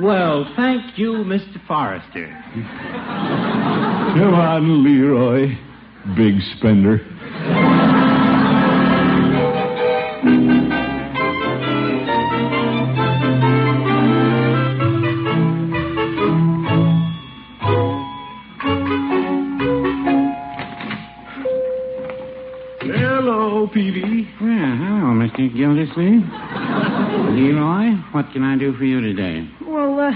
[0.00, 1.64] Well, thank you, Mr.
[1.66, 2.26] Forrester.
[4.16, 5.56] Come on, Leroy.
[6.16, 6.98] Big spender.
[22.80, 24.26] Hello, Peavey.
[24.40, 25.54] Well, hello, Mr.
[25.56, 26.73] Gildersleeve.
[27.16, 29.48] Leroy, what can I do for you today?
[29.66, 30.12] Well, uh,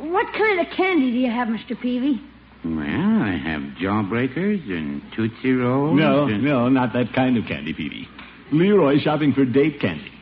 [0.00, 1.76] what kind of candy do you have, Mr.
[1.76, 2.20] Peavey?
[2.64, 5.98] Well, I have jawbreakers and Tootsie Rolls.
[5.98, 6.44] No, and...
[6.44, 8.06] no, not that kind of candy, Peavey.
[8.52, 10.12] Leroy's shopping for date candy.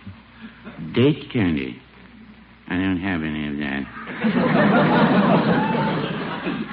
[0.95, 1.81] Date candy.
[2.69, 3.83] I don't have any of that.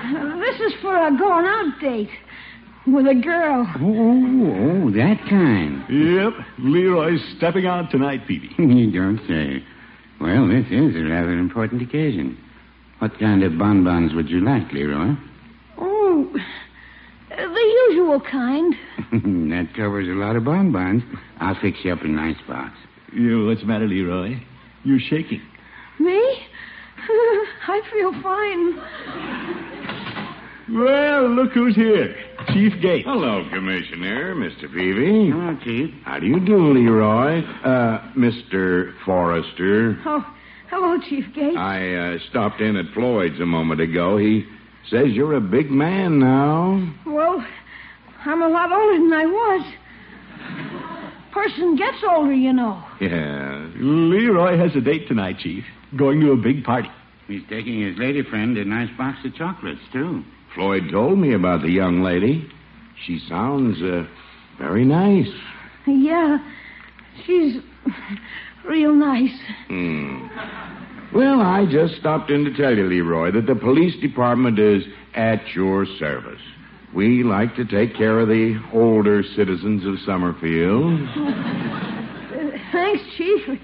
[0.08, 2.10] Uh, this is for a going out date
[2.88, 3.68] with a girl.
[3.80, 5.84] Oh, oh, oh that kind.
[5.90, 8.58] Yep, Leroy's stepping out tonight, Peavey.
[8.58, 9.64] you don't say.
[10.20, 12.38] Well, this is a rather important occasion.
[13.00, 15.16] What kind of bonbons would you like, Leroy?
[15.78, 16.34] Oh,
[17.30, 18.74] the usual kind.
[19.52, 21.04] that covers a lot of bonbons.
[21.40, 22.76] I'll fix you up a nice box.
[23.14, 24.40] You, what's the matter, Leroy?
[24.84, 25.42] You're shaking.
[26.00, 26.48] Me?
[27.68, 29.97] I feel fine.
[30.70, 32.14] Well, look who's here.
[32.50, 33.08] Chief Gates.
[33.08, 34.66] Hello, Commissioner, Mr.
[34.70, 35.32] Peavey.
[35.32, 35.94] Hello, Chief.
[36.04, 37.40] How do you do, Leroy?
[37.64, 38.94] Uh, Mr.
[39.06, 39.98] Forrester.
[40.06, 40.26] Oh,
[40.70, 41.56] hello, Chief Gates.
[41.58, 44.18] I uh, stopped in at Floyd's a moment ago.
[44.18, 44.46] He
[44.90, 46.94] says you're a big man now.
[47.06, 47.46] Well,
[48.26, 49.74] I'm a lot older than I was.
[51.32, 52.84] Person gets older, you know.
[53.00, 53.70] Yeah.
[53.78, 55.64] Leroy has a date tonight, Chief.
[55.96, 56.90] Going to a big party.
[57.28, 60.24] He's taking his lady friend a nice box of chocolates, too.
[60.58, 62.50] Floyd told me about the young lady.
[63.06, 64.06] She sounds uh,
[64.58, 65.30] very nice.
[65.86, 66.40] Yeah,
[67.26, 67.58] she's
[68.66, 69.38] real nice.
[69.68, 70.28] Hmm.
[71.14, 74.84] Well, I just stopped in to tell you, Leroy, that the police department is
[75.14, 76.42] at your service.
[76.94, 81.08] We like to take care of the older citizens of Summerfield.
[81.08, 83.60] Uh, thanks, Chief.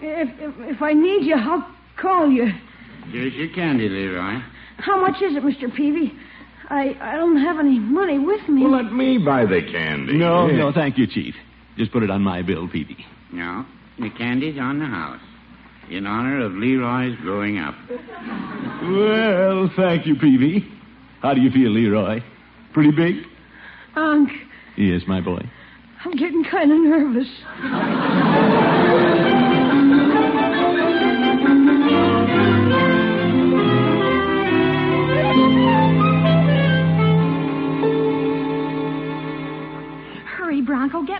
[0.00, 1.68] If, if, if I need you, I'll
[2.00, 2.46] call you.
[3.10, 4.40] Here's your candy, Leroy.
[4.78, 5.64] How much is it, Mr.
[5.74, 6.12] Peavey?
[6.70, 8.62] I, I don't have any money with me.
[8.62, 10.14] Well, let me buy the candy.
[10.18, 10.56] No, Yeah.
[10.58, 11.34] no, thank you, Chief.
[11.76, 13.04] Just put it on my bill, Peavey.
[13.32, 13.64] No,
[13.98, 15.20] the candy's on the house.
[15.90, 17.74] In honor of Leroy's growing up.
[18.82, 20.64] Well, thank you, Peavey.
[21.22, 22.20] How do you feel, Leroy?
[22.74, 23.24] Pretty big?
[23.96, 24.30] Unc,
[24.76, 25.40] Yes, my boy.
[26.04, 27.28] I'm getting kind of nervous.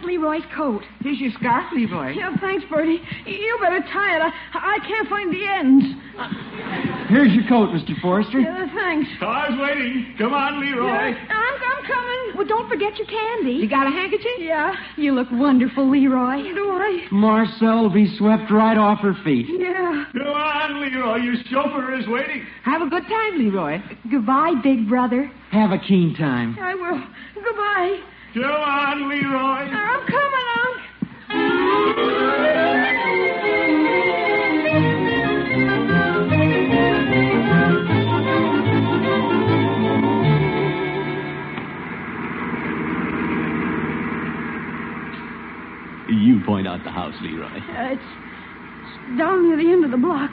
[0.09, 0.83] Leroy's coat.
[1.03, 2.13] Here's your scarf, Leroy.
[2.17, 2.99] Yeah, thanks, Birdie.
[3.27, 4.23] You better tie it.
[4.23, 5.85] I, I can't find the ends.
[7.11, 7.93] Here's your coat, Mr.
[8.01, 8.41] Forrester.
[8.41, 9.09] Uh, thanks.
[9.21, 10.15] Car's waiting.
[10.19, 10.87] Come on, Leroy.
[10.89, 12.37] Yeah, I'm, I'm coming.
[12.37, 13.53] Well, don't forget your candy.
[13.53, 14.39] You got a handkerchief?
[14.39, 14.75] Yeah.
[14.97, 16.43] You look wonderful, Leroy.
[16.43, 17.07] Do I?
[17.13, 19.47] Marcel will be swept right off her feet.
[19.49, 20.05] Yeah.
[20.13, 21.17] Come on, Leroy.
[21.17, 22.47] Your chauffeur is waiting.
[22.65, 23.79] Have a good time, Leroy.
[24.11, 25.31] Goodbye, big brother.
[25.51, 26.57] Have a keen time.
[26.61, 27.03] I will.
[27.43, 28.01] Goodbye.
[28.41, 29.67] Come on, Leroy.
[29.67, 30.79] I'm coming, Unc.
[46.09, 47.47] You point out the house, Leroy.
[47.49, 50.31] Uh, it's, it's down near the end of the block.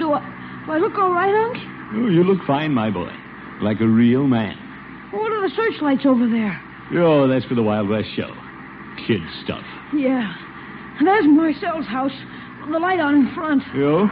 [0.00, 0.20] Do I,
[0.66, 1.56] do I look all right, Unc?
[1.94, 3.12] Oh, you look fine, my boy.
[3.60, 4.69] Like a real man.
[5.12, 6.60] What are the searchlights over there?
[6.94, 8.32] Oh, that's for the Wild West show.
[9.06, 9.64] Kid stuff.
[9.94, 10.32] Yeah.
[11.02, 12.12] There's Marcel's house.
[12.70, 13.62] The light on in front.
[13.74, 14.06] Yo?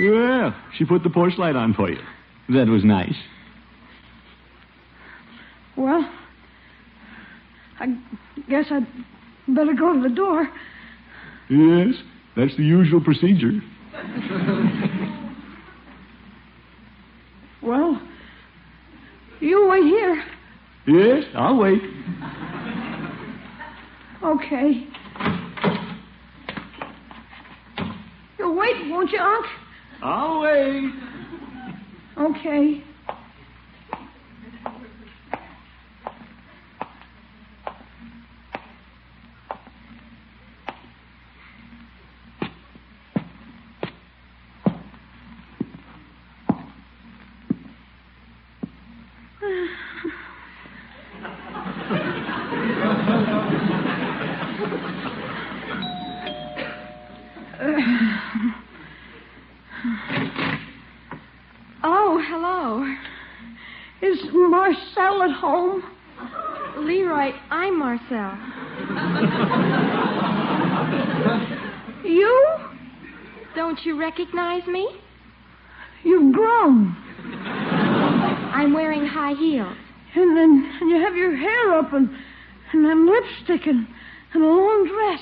[0.00, 1.98] Well, she put the porch light on for you.
[2.50, 3.16] That was nice.
[5.76, 6.08] Well,
[7.80, 7.86] I
[8.48, 8.86] guess I'd
[9.48, 10.48] better go to the door.
[11.50, 11.94] Yes,
[12.36, 13.60] that's the usual procedure.
[17.62, 18.00] Well,
[19.40, 20.24] you wait here.
[20.86, 21.82] Yes, I'll wait.
[24.24, 24.86] Okay.
[28.38, 29.46] You'll wait, won't you, Unc?
[30.02, 30.92] I'll wait.
[32.18, 32.84] Okay.
[65.28, 65.82] At home?
[66.78, 68.38] Leroy, I'm Marcel.
[72.04, 72.56] You?
[73.54, 74.88] Don't you recognize me?
[76.04, 76.96] You've grown.
[78.54, 79.76] I'm wearing high heels.
[80.14, 82.08] And then and you have your hair up and,
[82.72, 83.86] and then lipstick and,
[84.32, 85.20] and a long dress.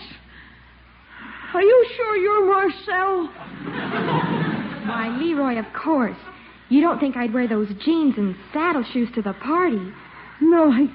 [1.55, 3.27] Are you sure you're Marcel?
[4.87, 6.17] Why, Leroy, of course.
[6.69, 9.93] You don't think I'd wear those jeans and saddle shoes to the party?
[10.41, 10.89] No, I,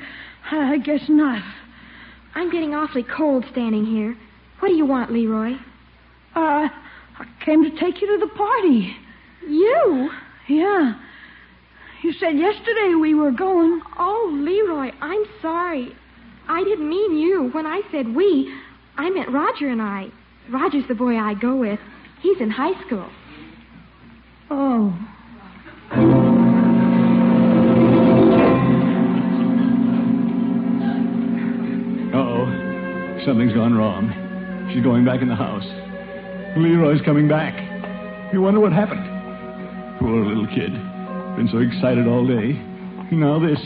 [0.51, 1.41] I guess not.
[2.35, 4.15] I'm getting awfully cold standing here.
[4.59, 5.53] What do you want, Leroy?
[6.35, 8.95] Uh, I came to take you to the party.
[9.47, 10.09] You?
[10.47, 10.99] Yeah.
[12.03, 13.81] You said yesterday we were going.
[13.97, 15.95] Oh, Leroy, I'm sorry.
[16.47, 17.49] I didn't mean you.
[17.51, 18.53] When I said we,
[18.97, 20.07] I meant Roger and I.
[20.49, 21.79] Roger's the boy I go with.
[22.21, 23.09] He's in high school.
[24.49, 24.97] Oh.
[33.25, 34.69] Something's gone wrong.
[34.73, 35.65] She's going back in the house.
[36.57, 37.53] Leroy's coming back.
[38.33, 39.05] You wonder what happened.
[39.99, 40.73] Poor little kid.
[41.37, 42.53] Been so excited all day.
[43.11, 43.59] Now this.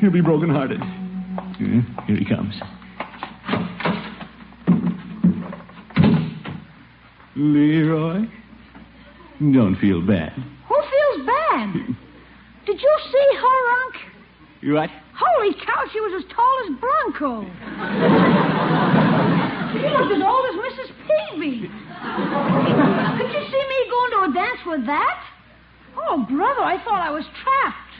[0.00, 0.80] He'll be broken-hearted.
[1.58, 2.54] Here he comes.
[7.34, 8.26] Leroy?
[9.40, 10.32] Don't feel bad.
[10.68, 11.72] Who feels bad?
[12.66, 13.94] Did you see her, Unc?
[14.60, 14.90] You what?
[15.16, 17.40] Holy cow, she was as tall as Bronco.
[19.72, 20.90] she looked as old as Mrs.
[21.08, 21.72] Peavey.
[23.16, 25.24] Could you see me going to a dance with that?
[25.96, 27.92] Oh, brother, I thought I was trapped.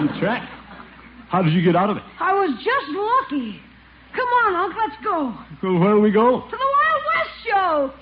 [0.00, 0.50] You trapped?
[1.28, 2.04] How did you get out of it?
[2.20, 3.60] I was just lucky.
[4.14, 5.34] Come on, Unc, let's go.
[5.62, 6.42] Well, where do we go?
[6.42, 7.92] To the Wild West show.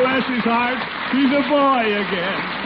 [0.00, 0.78] Bless his heart.
[1.14, 2.59] He's a boy again.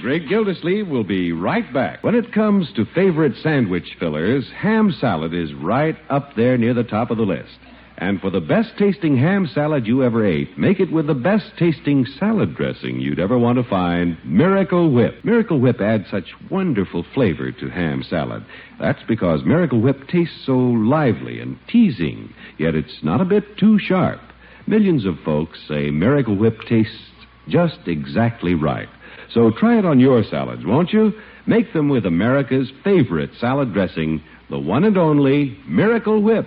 [0.00, 2.04] Great Gildersleeve will be right back.
[2.04, 6.84] When it comes to favorite sandwich fillers, ham salad is right up there near the
[6.84, 7.58] top of the list.
[7.96, 11.46] And for the best tasting ham salad you ever ate, make it with the best
[11.58, 15.24] tasting salad dressing you'd ever want to find Miracle Whip.
[15.24, 18.46] Miracle Whip adds such wonderful flavor to ham salad.
[18.78, 23.80] That's because Miracle Whip tastes so lively and teasing, yet it's not a bit too
[23.80, 24.20] sharp.
[24.68, 27.10] Millions of folks say Miracle Whip tastes
[27.48, 28.88] just exactly right.
[29.32, 31.12] So try it on your salads, won't you?
[31.46, 36.46] Make them with America's favorite salad dressing, the one and only Miracle Whip.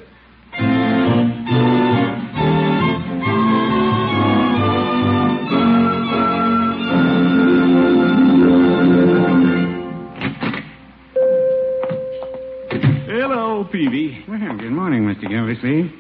[13.08, 14.28] Hello, Peavey.
[14.28, 15.30] Well, good morning, Mr.
[15.30, 15.92] Gildersleeve.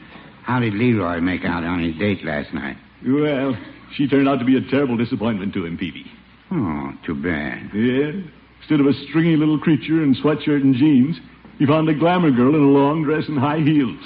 [0.43, 2.77] How did Leroy make out on his date last night?
[3.05, 3.55] Well,
[3.95, 6.05] she turned out to be a terrible disappointment to him, Peavey.
[6.51, 7.69] Oh, too bad.
[7.73, 8.11] Yeah.
[8.59, 11.17] Instead of a stringy little creature in sweatshirt and jeans,
[11.57, 13.99] he found a glamour girl in a long dress and high heels.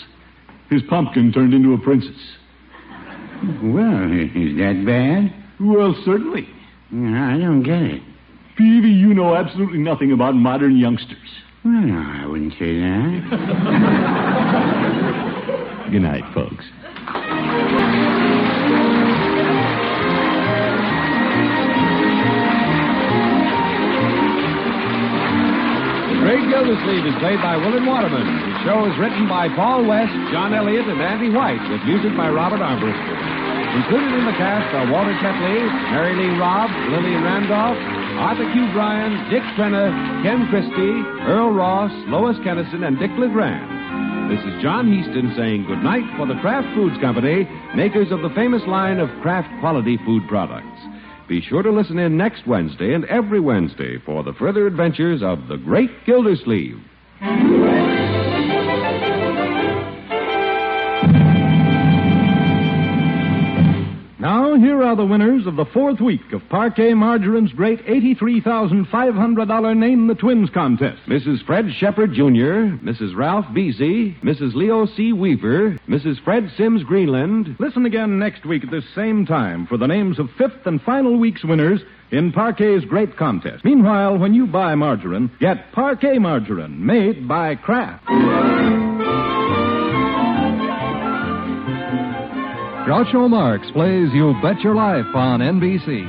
[0.70, 2.16] His pumpkin turned into a princess.
[3.62, 5.34] Well, is that bad?
[5.60, 6.48] Well, certainly.
[6.91, 8.02] I don't get it.
[8.58, 11.18] Peavey, you know absolutely nothing about modern youngsters.
[11.64, 13.24] Well, no, I wouldn't say that.
[15.91, 16.64] Good night, folks.
[26.26, 28.26] Great Gildersleeve is played by Willard Waterman.
[28.26, 32.34] The show is written by Paul West, John Elliott, and Andy White, with music by
[32.34, 33.13] Robert Armbruster.
[33.78, 35.61] Included in the cast are Walter Tetley,
[35.93, 37.78] Mary Lee Robb, Lillian Randolph,
[38.17, 38.73] Arthur Q.
[38.73, 39.93] Bryan, Dick Crenna,
[40.26, 40.97] Ken Christy,
[41.30, 44.34] Earle Ross, Lois Kennison, and Dick LeGrand.
[44.34, 47.45] This is John Heaston saying goodnight for the Kraft Foods Company,
[47.78, 50.74] makers of the famous line of Kraft quality food products.
[51.28, 55.47] Be sure to listen in next Wednesday and every Wednesday for the further adventures of
[55.47, 56.80] the Great Gildersleeve.
[64.56, 70.08] Now, here are the winners of the fourth week of Parkay Margarine's great $83,500 Name
[70.08, 71.01] the Twins contest.
[71.08, 71.45] Mrs.
[71.45, 73.18] Fred Shepard Jr., Mrs.
[73.18, 74.56] Ralph Beasy, Mrs.
[74.56, 75.12] Leo C.
[75.12, 76.24] Weaver, Mrs.
[76.24, 77.58] Fred Sims Greenland.
[77.60, 81.20] Listen again next week at this same time for the names of fifth and final
[81.20, 81.82] week's winners
[82.12, 83.66] in Parkay's great contest.
[83.66, 88.06] Meanwhile, when you buy margarine, get Parkay Margarine, made by Kraft.
[92.86, 96.05] Groucho Marx plays You Bet Your Life on NBC.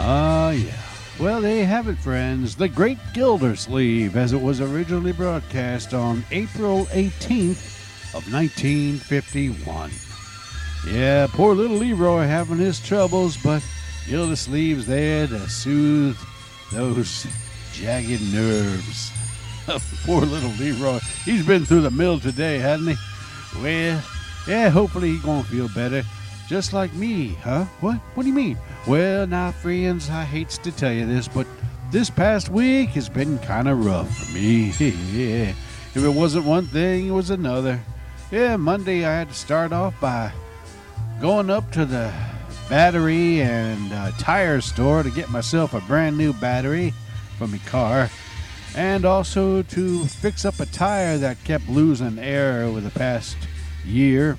[0.00, 0.41] Ah,
[1.22, 2.56] well, there you have it, friends.
[2.56, 9.92] The Great Gildersleeve, as it was originally broadcast on April 18th of 1951.
[10.88, 13.62] Yeah, poor little Leroy having his troubles, but
[14.08, 16.18] Gildersleeve's there to soothe
[16.72, 17.24] those
[17.72, 19.12] jagged nerves.
[20.04, 20.98] poor little Leroy.
[21.24, 23.62] He's been through the mill today, hasn't he?
[23.62, 24.02] Well,
[24.48, 26.02] yeah, hopefully he's gonna feel better.
[26.52, 27.64] Just like me, huh?
[27.80, 27.96] What?
[28.12, 28.58] What do you mean?
[28.86, 31.46] Well, now, friends, I hates to tell you this, but
[31.90, 34.66] this past week has been kind of rough for me.
[34.78, 35.54] yeah.
[35.94, 37.80] If it wasn't one thing, it was another.
[38.30, 40.30] Yeah, Monday I had to start off by
[41.22, 42.12] going up to the
[42.68, 46.92] battery and uh, tire store to get myself a brand new battery
[47.38, 48.10] for my car
[48.76, 53.38] and also to fix up a tire that kept losing air over the past
[53.86, 54.36] year.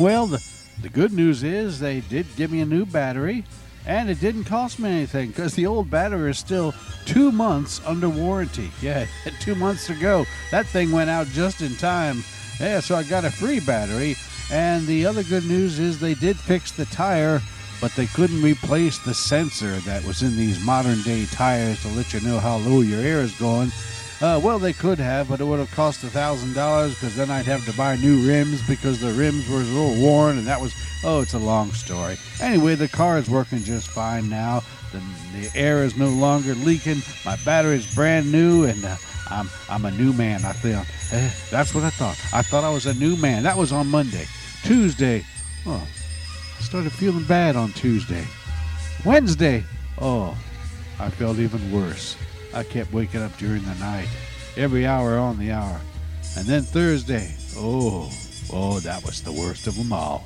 [0.00, 3.44] Well, the, the good news is they did give me a new battery
[3.86, 6.74] and it didn't cost me anything because the old battery is still
[7.04, 8.70] two months under warranty.
[8.82, 9.06] Yeah,
[9.40, 10.26] two months to go.
[10.50, 12.22] That thing went out just in time.
[12.60, 14.16] Yeah, so I got a free battery.
[14.50, 17.40] And the other good news is they did fix the tire,
[17.80, 22.12] but they couldn't replace the sensor that was in these modern day tires to let
[22.12, 23.70] you know how low your air is going.
[24.20, 27.30] Uh, well, they could have, but it would have cost a thousand dollars because then
[27.30, 30.60] I'd have to buy new rims because the rims were a little worn, and that
[30.60, 32.16] was oh, it's a long story.
[32.40, 34.62] Anyway, the car is working just fine now.
[34.92, 35.02] The,
[35.38, 37.02] the air is no longer leaking.
[37.26, 38.96] My battery is brand new, and uh,
[39.28, 40.46] I'm I'm a new man.
[40.46, 40.82] I feel.
[41.12, 42.18] Eh, that's what I thought.
[42.32, 43.42] I thought I was a new man.
[43.42, 44.26] That was on Monday.
[44.64, 45.24] Tuesday,
[45.66, 45.86] oh,
[46.58, 48.26] I started feeling bad on Tuesday.
[49.04, 49.62] Wednesday,
[50.00, 50.36] oh,
[50.98, 52.16] I felt even worse.
[52.56, 54.08] I kept waking up during the night,
[54.56, 55.78] every hour on the hour.
[56.38, 58.10] And then Thursday, oh,
[58.50, 60.24] oh, that was the worst of them all.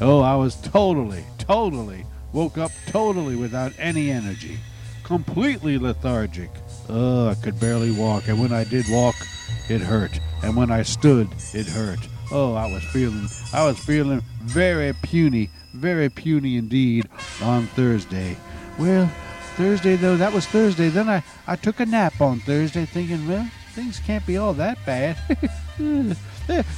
[0.00, 4.60] Oh, I was totally, totally woke up totally without any energy,
[5.02, 6.50] completely lethargic.
[6.88, 9.16] Oh, I could barely walk, and when I did walk,
[9.68, 11.98] it hurt, and when I stood, it hurt.
[12.30, 17.08] Oh, I was feeling, I was feeling very puny, very puny indeed
[17.42, 18.36] on Thursday.
[18.78, 19.10] Well,
[19.52, 20.88] Thursday though, that was Thursday.
[20.88, 24.78] Then I, I took a nap on Thursday, thinking, well, things can't be all that
[24.84, 25.16] bad.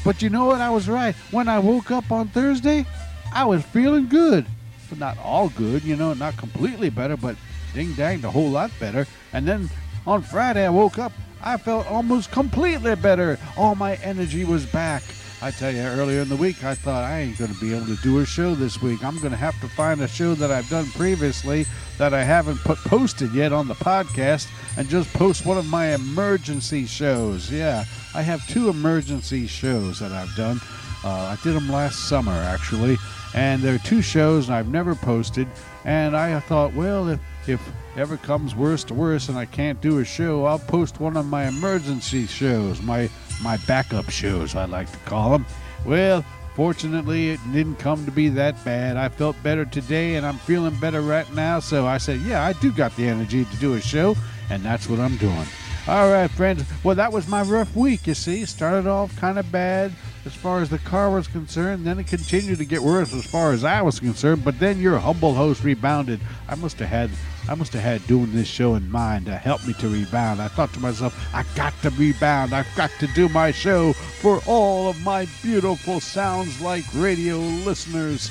[0.05, 0.61] But you know what?
[0.61, 1.15] I was right.
[1.31, 2.85] When I woke up on Thursday,
[3.33, 4.47] I was feeling good.
[4.89, 7.37] But not all good, you know, not completely better, but
[7.73, 9.07] ding dang, a whole lot better.
[9.33, 9.71] And then
[10.07, 11.13] on Friday, I woke up.
[11.43, 13.39] I felt almost completely better.
[13.57, 15.03] All my energy was back.
[15.45, 17.85] I tell you, earlier in the week, I thought I ain't going to be able
[17.95, 19.05] to do a show this week.
[19.05, 21.67] I'm going to have to find a show that I've done previously
[21.99, 25.95] that I haven't put posted yet on the podcast and just post one of my
[25.95, 27.53] emergency shows.
[27.53, 27.85] Yeah,
[28.15, 30.63] I have two emergency shows that I've done.
[31.05, 32.97] Uh, I did them last summer, actually,
[33.35, 35.47] and they're two shows I've never posted.
[35.85, 37.61] And I thought, well, if, if
[37.99, 41.27] ever comes worse to worse and I can't do a show, I'll post one of
[41.27, 43.11] my emergency shows, my
[43.43, 45.47] my backup shows, I like to call them.
[45.85, 46.25] Well,
[46.55, 48.97] fortunately, it didn't come to be that bad.
[48.97, 51.61] I felt better today, and I'm feeling better right now.
[51.61, 54.17] So I said, yeah, I do got the energy to do a show,
[54.51, 55.47] and that's what I'm doing.
[55.87, 56.65] All right, friends.
[56.83, 58.47] Well, that was my rough week, you see.
[58.47, 59.93] Started off kind of bad
[60.25, 61.87] as far as the car was concerned.
[61.87, 64.45] Then it continued to get worse as far as I was concerned.
[64.45, 66.21] But then your humble host rebounded.
[66.49, 67.11] I must have had
[67.47, 70.41] I must have had doing this show in mind to help me to rebound.
[70.41, 72.55] I thought to myself, I got to rebound.
[72.55, 78.31] I've got to do my show for all of my beautiful sounds like radio listeners.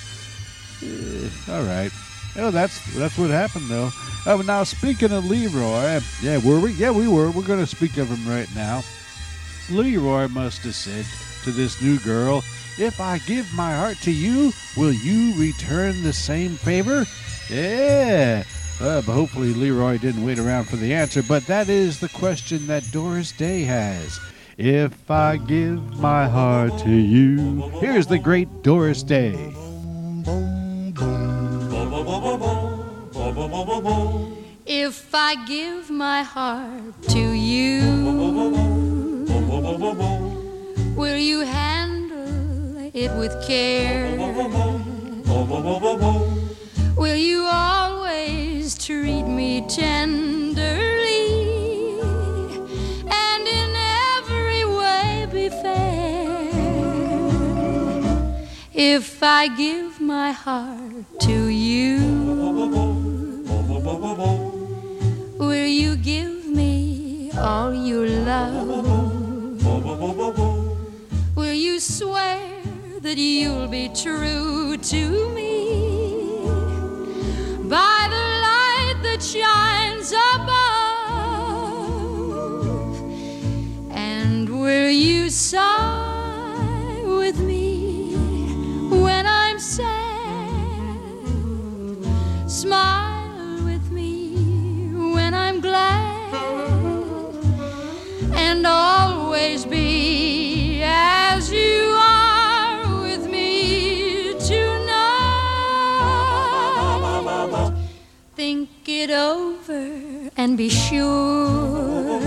[0.81, 1.91] Eh, all right.
[2.35, 3.91] Oh, that's that's what happened though.
[4.25, 6.71] Oh, now speaking of Leroy, yeah, were we?
[6.71, 7.29] Yeah, we were.
[7.29, 8.83] We're going to speak of him right now.
[9.69, 11.05] Leroy must have said
[11.43, 12.43] to this new girl,
[12.79, 17.05] "If I give my heart to you, will you return the same favor?"
[17.49, 18.43] Yeah.
[18.81, 21.23] Uh, but hopefully Leroy didn't wait around for the answer.
[21.23, 24.19] But that is the question that Doris Day has.
[24.57, 27.69] If I give my heart to you.
[27.79, 29.53] Here's the great Doris Day.
[34.65, 37.81] If I give my heart to you,
[40.95, 44.09] will you handle it with care?
[46.95, 51.19] Will you always treat me tenderly
[53.07, 53.75] and in
[54.15, 56.39] every way be fair?
[58.73, 61.97] If I give my heart to you,
[65.39, 68.67] will you give me all your love?
[71.35, 72.39] Will you swear
[73.01, 75.92] that you'll be true to me?
[77.73, 78.32] By the
[110.43, 112.19] and be sure.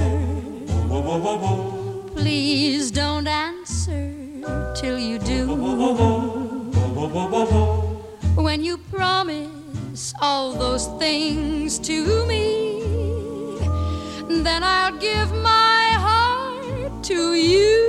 [2.14, 4.10] Please don't answer
[4.74, 5.42] till you do.
[8.46, 12.80] When you promise all those things to me,
[14.42, 17.85] then I'll give my heart to you.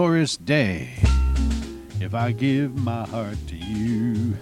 [0.00, 0.88] Doris Day.
[2.00, 4.34] If I give my heart to you.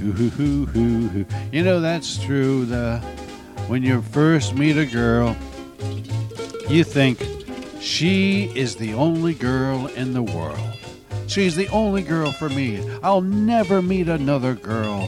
[1.52, 2.64] You know, that's true.
[2.64, 2.98] The,
[3.66, 5.36] when you first meet a girl,
[6.70, 7.22] you think
[7.80, 10.78] she is the only girl in the world.
[11.26, 12.82] She's the only girl for me.
[13.02, 15.06] I'll never meet another girl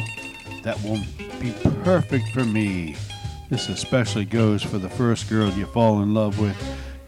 [0.63, 1.01] that will
[1.41, 1.55] be
[1.85, 2.97] perfect for me.
[3.49, 6.59] This especially goes for the first girl you fall in love with.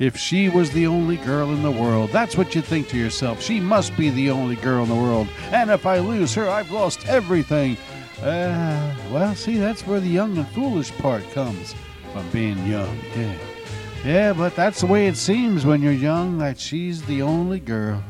[0.03, 3.41] If she was the only girl in the world, that's what you think to yourself.
[3.41, 5.29] She must be the only girl in the world.
[5.53, 7.77] And if I lose her, I've lost everything.
[8.21, 11.77] Uh, well, see, that's where the young and foolish part comes
[12.13, 12.99] from being young.
[13.15, 13.39] Yeah.
[14.05, 18.03] Yeah, but that's the way it seems when you're young that she's the only girl.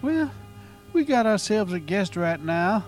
[0.00, 0.32] Well,
[0.94, 2.82] we got ourselves a guest right now.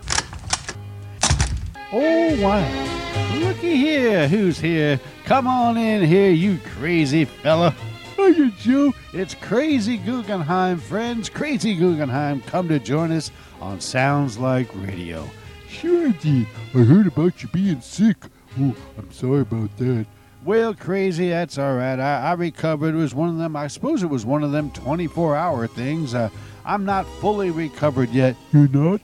[1.92, 3.38] Oh, wow.
[3.40, 4.26] Looky here.
[4.26, 4.98] Who's here?
[5.26, 7.74] Come on in here, you crazy fella.
[8.16, 8.92] Hiya, Joe.
[9.12, 11.28] It's Crazy Guggenheim, friends.
[11.28, 15.28] Crazy Guggenheim, come to join us on Sounds Like Radio.
[15.68, 16.46] Sure, did.
[16.74, 18.16] I heard about you being sick.
[18.60, 20.06] Oh, I'm sorry about that.
[20.44, 21.98] Well, crazy, that's all right.
[21.98, 22.94] I, I recovered.
[22.94, 26.14] It was one of them, I suppose it was one of them 24 hour things.
[26.14, 26.28] Uh,
[26.64, 28.36] I'm not fully recovered yet.
[28.52, 29.00] You're not?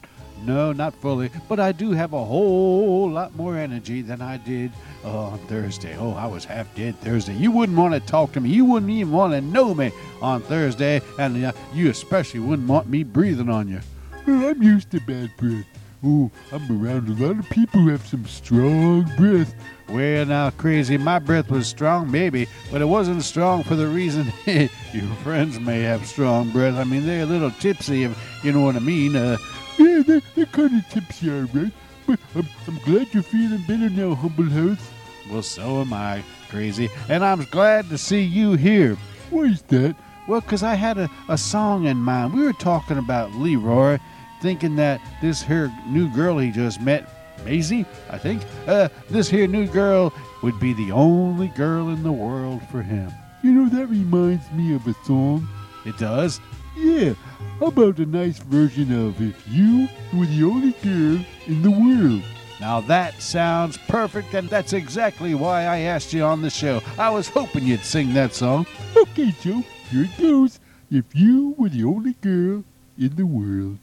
[0.49, 1.31] No, not fully.
[1.47, 4.73] But I do have a whole lot more energy than I did
[5.05, 5.95] uh, on Thursday.
[5.99, 7.35] Oh, I was half dead Thursday.
[7.35, 8.49] You wouldn't want to talk to me.
[8.49, 9.93] You wouldn't even want to know me
[10.23, 11.03] on Thursday.
[11.19, 13.81] And uh, you especially wouldn't want me breathing on you.
[14.27, 15.67] I'm used to bad breath.
[16.05, 19.53] Oh, I'm around a lot of people who have some strong breath.
[19.89, 24.33] Well, now, crazy, my breath was strong, maybe, but it wasn't strong for the reason
[24.47, 26.77] your friends may have strong breath.
[26.77, 29.17] I mean, they're a little tipsy, if you know what I mean.
[29.17, 29.39] Uh,
[29.79, 31.73] yeah, they're, they're kind of tipsy, all right.
[32.07, 34.91] But I'm, I'm glad you're feeling better now, Humble House.
[35.31, 36.91] Well, so am I, crazy.
[37.09, 38.97] And I'm glad to see you here.
[39.31, 39.97] Why is that?
[40.29, 42.35] Well, 'cause I had a, a song in mind.
[42.35, 43.99] We were talking about Leroy,
[44.41, 47.09] thinking that this here new girl he just met,
[47.45, 50.13] Maisie, I think, uh, this here new girl
[50.43, 53.13] would be the only girl in the world for him.
[53.43, 55.49] You know, that reminds me of a song.
[55.85, 56.41] It does?
[56.77, 57.15] Yeah.
[57.61, 62.23] How about a nice version of If You Were the Only Girl in the World?
[62.61, 66.81] Now that sounds perfect, and that's exactly why I asked you on the show.
[66.99, 68.67] I was hoping you'd sing that song.
[68.97, 70.59] Okay, Joe, here it goes.
[70.91, 72.65] If you were the only girl
[72.99, 73.79] in the world.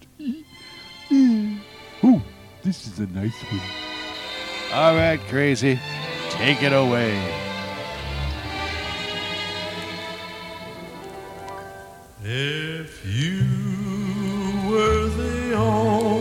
[1.11, 2.21] Oh,
[2.63, 3.61] this is a nice one.
[4.73, 5.79] All right, crazy.
[6.31, 7.15] Take it away.
[12.23, 13.43] If you
[14.69, 16.14] were the only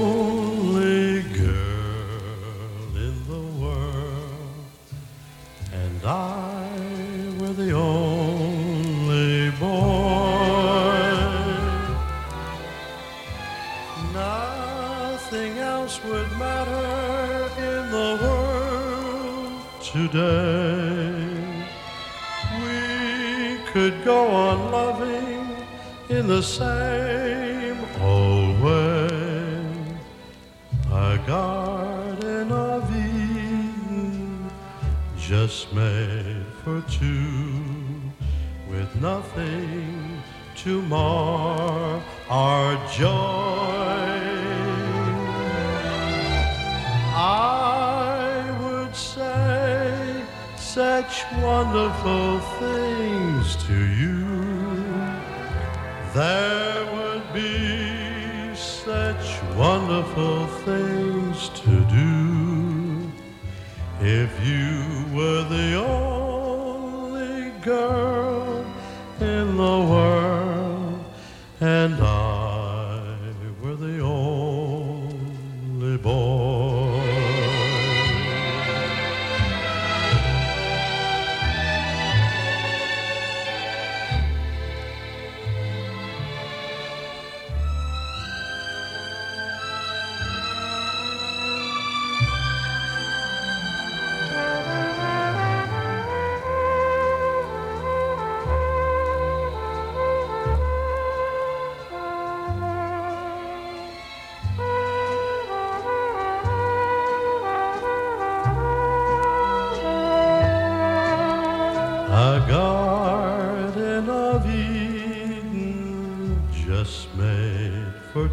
[19.95, 21.67] today.
[22.65, 25.57] We could go on loving
[26.09, 29.57] in the same old way.
[30.91, 34.51] A garden of Eden
[35.17, 37.63] just made for two,
[38.69, 40.21] with nothing
[40.57, 44.14] to mar our joy.
[50.75, 54.25] Such wonderful things to you.
[56.13, 63.13] There would be such wonderful things to do
[64.01, 68.67] if you were the only girl
[69.21, 71.05] in the world
[71.61, 72.24] and I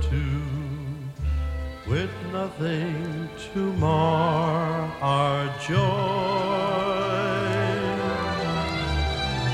[0.10, 0.42] two,
[1.88, 5.78] with nothing to mar our joy.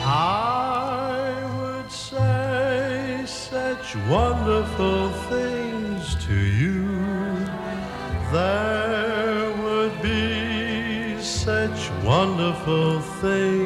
[0.06, 6.88] I would say such wonderful things to you.
[8.32, 13.57] There would be such wonderful things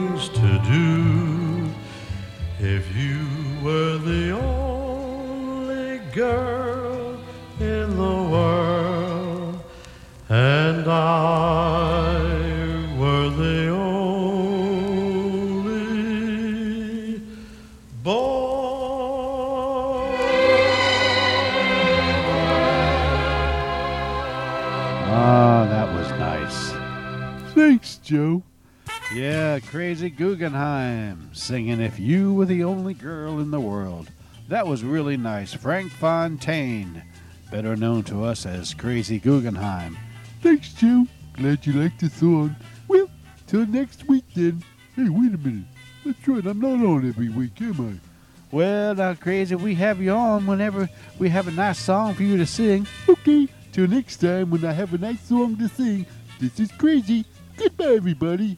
[30.02, 34.10] Crazy Guggenheim singing If You Were the Only Girl in the World.
[34.48, 35.54] That was really nice.
[35.54, 37.04] Frank Fontaine,
[37.52, 39.96] better known to us as Crazy Guggenheim.
[40.42, 41.06] Thanks, Joe.
[41.34, 42.56] Glad you liked the song.
[42.88, 43.12] Well,
[43.46, 44.64] till next week then.
[44.96, 45.66] Hey, wait a minute.
[46.04, 48.56] That's right, I'm not on every week, am I?
[48.56, 50.90] Well, now, Crazy, we have you on whenever
[51.20, 52.88] we have a nice song for you to sing.
[53.08, 56.08] Okay, till next time when I have a nice song to sing.
[56.40, 57.24] This is Crazy.
[57.56, 58.58] Goodbye, everybody.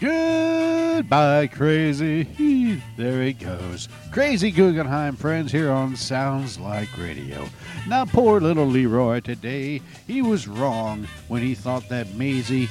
[0.00, 2.22] Goodbye, Crazy.
[2.96, 3.86] There he goes.
[4.10, 7.46] Crazy Guggenheim, friends, here on Sounds Like Radio.
[7.86, 12.70] Now, poor little Leroy today, he was wrong when he thought that Maisie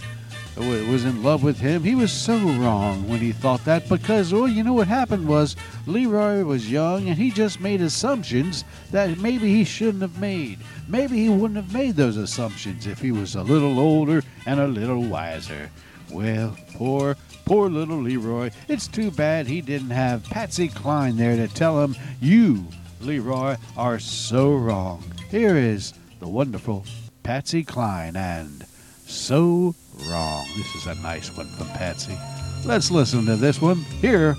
[0.58, 1.84] uh, was in love with him.
[1.84, 5.56] He was so wrong when he thought that because, well, you know what happened was
[5.86, 10.58] Leroy was young and he just made assumptions that maybe he shouldn't have made.
[10.88, 14.68] Maybe he wouldn't have made those assumptions if he was a little older and a
[14.68, 15.70] little wiser.
[16.12, 18.52] Well, poor, poor little Leroy.
[18.68, 22.66] It's too bad he didn't have Patsy Cline there to tell him, You,
[23.02, 25.04] Leroy, are so wrong.
[25.30, 26.86] Here is the wonderful
[27.24, 28.66] Patsy Cline and
[29.06, 29.76] So
[30.10, 30.48] Wrong.
[30.56, 32.18] This is a nice one from Patsy.
[32.66, 34.36] Let's listen to this one here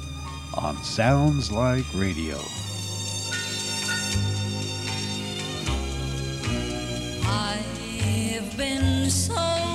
[0.57, 2.39] on Sounds Like Radio.
[7.25, 9.70] I've been so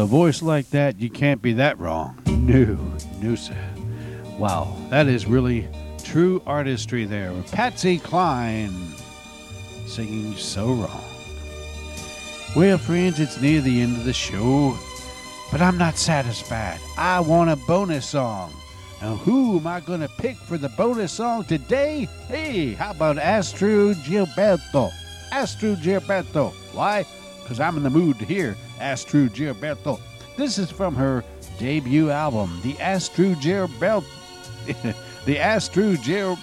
[0.00, 2.16] a voice like that, you can't be that wrong.
[2.26, 2.76] No,
[3.20, 3.36] no.
[4.38, 5.68] Wow, that is really
[6.02, 7.32] true artistry there.
[7.52, 8.72] Patsy Cline
[9.86, 11.04] singing So Wrong.
[12.56, 14.76] Well, friends, it's near the end of the show,
[15.52, 16.80] but I'm not satisfied.
[16.96, 18.54] I want a bonus song.
[19.02, 22.08] Now, who am I going to pick for the bonus song today?
[22.26, 24.90] Hey, how about Astro Gilberto?
[25.30, 26.52] Astro Gilberto.
[26.72, 27.04] Why?
[27.42, 30.00] Because I'm in the mood to hear Astro Gilberto.
[30.36, 31.24] This is from her
[31.58, 34.04] debut album, the Astro Gilberto.
[35.24, 36.38] the Astro Gil.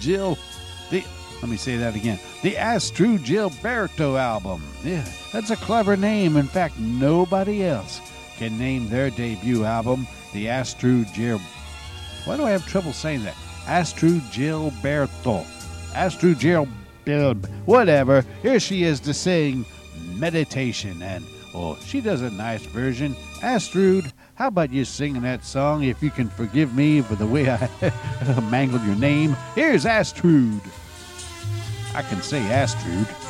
[0.00, 0.38] Gil.
[0.90, 1.04] The.
[1.40, 2.18] Let me say that again.
[2.42, 4.62] The Astro Gilberto album.
[4.84, 6.36] Yeah, that's a clever name.
[6.36, 8.00] In fact, nobody else
[8.36, 11.40] can name their debut album the Astro Gil.
[12.24, 13.36] Why do I have trouble saying that?
[13.66, 15.46] Astro Gilberto.
[15.94, 16.66] Astro Gil.
[17.64, 18.24] Whatever.
[18.42, 19.64] Here she is to sing
[20.16, 21.00] Meditation.
[21.02, 21.24] And,
[21.54, 23.14] oh, she does a nice version.
[23.40, 27.50] Astrud, how about you singing that song if you can forgive me for the way
[27.50, 27.68] I
[28.50, 29.36] mangled your name?
[29.54, 30.60] Here's Astrud.
[31.94, 33.27] I can say Astrud.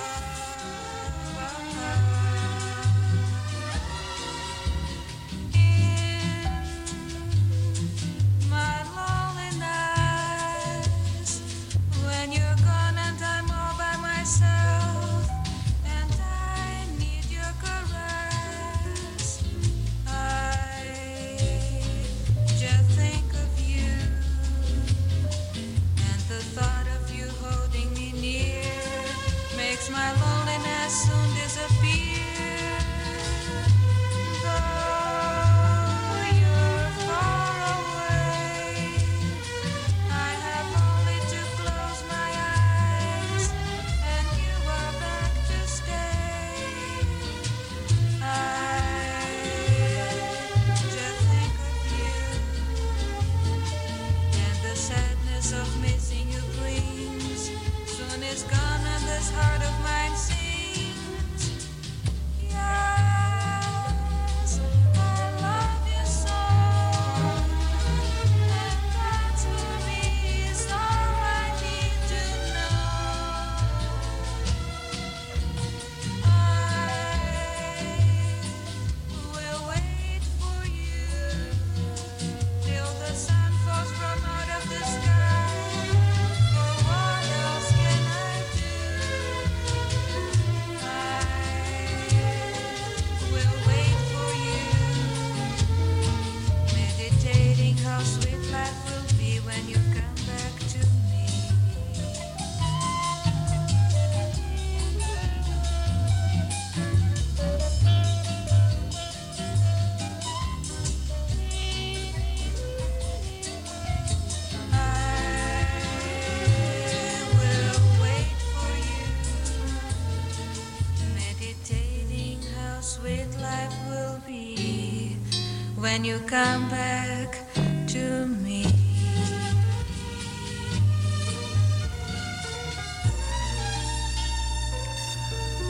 [126.29, 127.39] Come back
[127.87, 128.66] to me.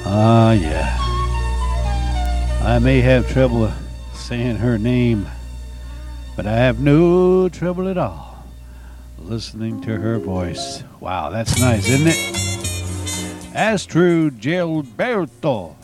[0.05, 0.97] Ah, yeah.
[2.65, 3.73] I may have trouble
[4.15, 5.29] saying her name,
[6.35, 8.45] but I have no trouble at all
[9.21, 10.83] listening to her voice.
[10.99, 12.17] Wow, that's nice, isn't it?
[13.55, 15.77] Astrud Gilberto.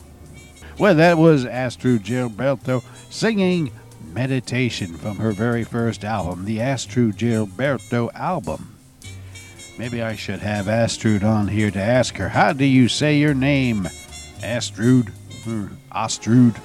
[0.77, 3.71] Well, that was Astrud Gilberto singing
[4.13, 8.75] Meditation from her very first album, the Astrud Gilberto album.
[9.77, 13.33] Maybe I should have Astrud on here to ask her, how do you say your
[13.33, 13.83] name?
[14.39, 15.09] Astrud?
[15.47, 16.59] Or Ostrud?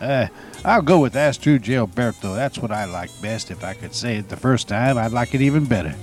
[0.00, 0.28] Uh,
[0.64, 2.34] I'll go with Astrud Gilberto.
[2.34, 3.50] That's what I like best.
[3.50, 5.94] If I could say it the first time, I'd like it even better.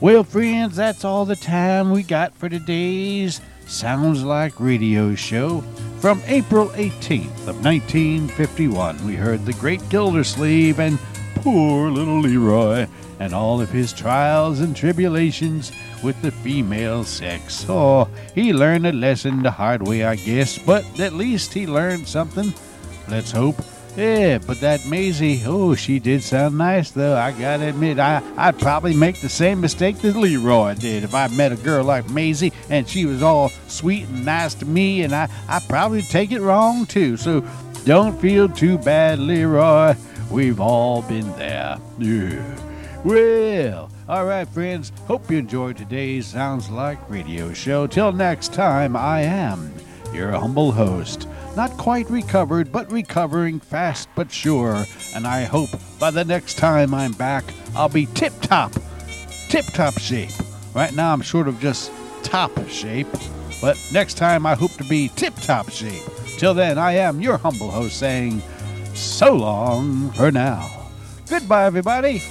[0.00, 5.64] Well, friends, that's all the time we got for today's Sounds Like Radio show.
[6.00, 10.96] From April 18th of 1951, we heard the great Gildersleeve and
[11.34, 12.86] poor little Leroy
[13.18, 15.72] and all of his trials and tribulations
[16.04, 17.66] with the female sex.
[17.68, 22.06] Oh, he learned a lesson the hard way, I guess, but at least he learned
[22.06, 22.54] something.
[23.08, 23.60] Let's hope.
[23.98, 27.16] Yeah, but that Maisie, oh, she did sound nice, though.
[27.16, 31.26] I gotta admit, I, I'd probably make the same mistake that Leroy did if I
[31.26, 35.12] met a girl like Maisie and she was all sweet and nice to me, and
[35.12, 37.16] I, I'd probably take it wrong, too.
[37.16, 37.44] So
[37.84, 39.96] don't feel too bad, Leroy.
[40.30, 41.78] We've all been there.
[41.98, 43.00] Yeah.
[43.02, 44.92] Well, all right, friends.
[45.08, 47.88] Hope you enjoyed today's Sounds Like Radio show.
[47.88, 49.72] Till next time, I am
[50.12, 51.26] your humble host.
[51.58, 54.84] Not quite recovered, but recovering fast but sure.
[55.12, 57.42] And I hope by the next time I'm back,
[57.74, 58.72] I'll be tip top,
[59.48, 60.30] tip top shape.
[60.72, 61.90] Right now, I'm sort of just
[62.22, 63.08] top shape.
[63.60, 66.04] But next time, I hope to be tip top shape.
[66.38, 68.40] Till then, I am your humble host saying,
[68.94, 70.86] so long for now.
[71.28, 72.22] Goodbye, everybody.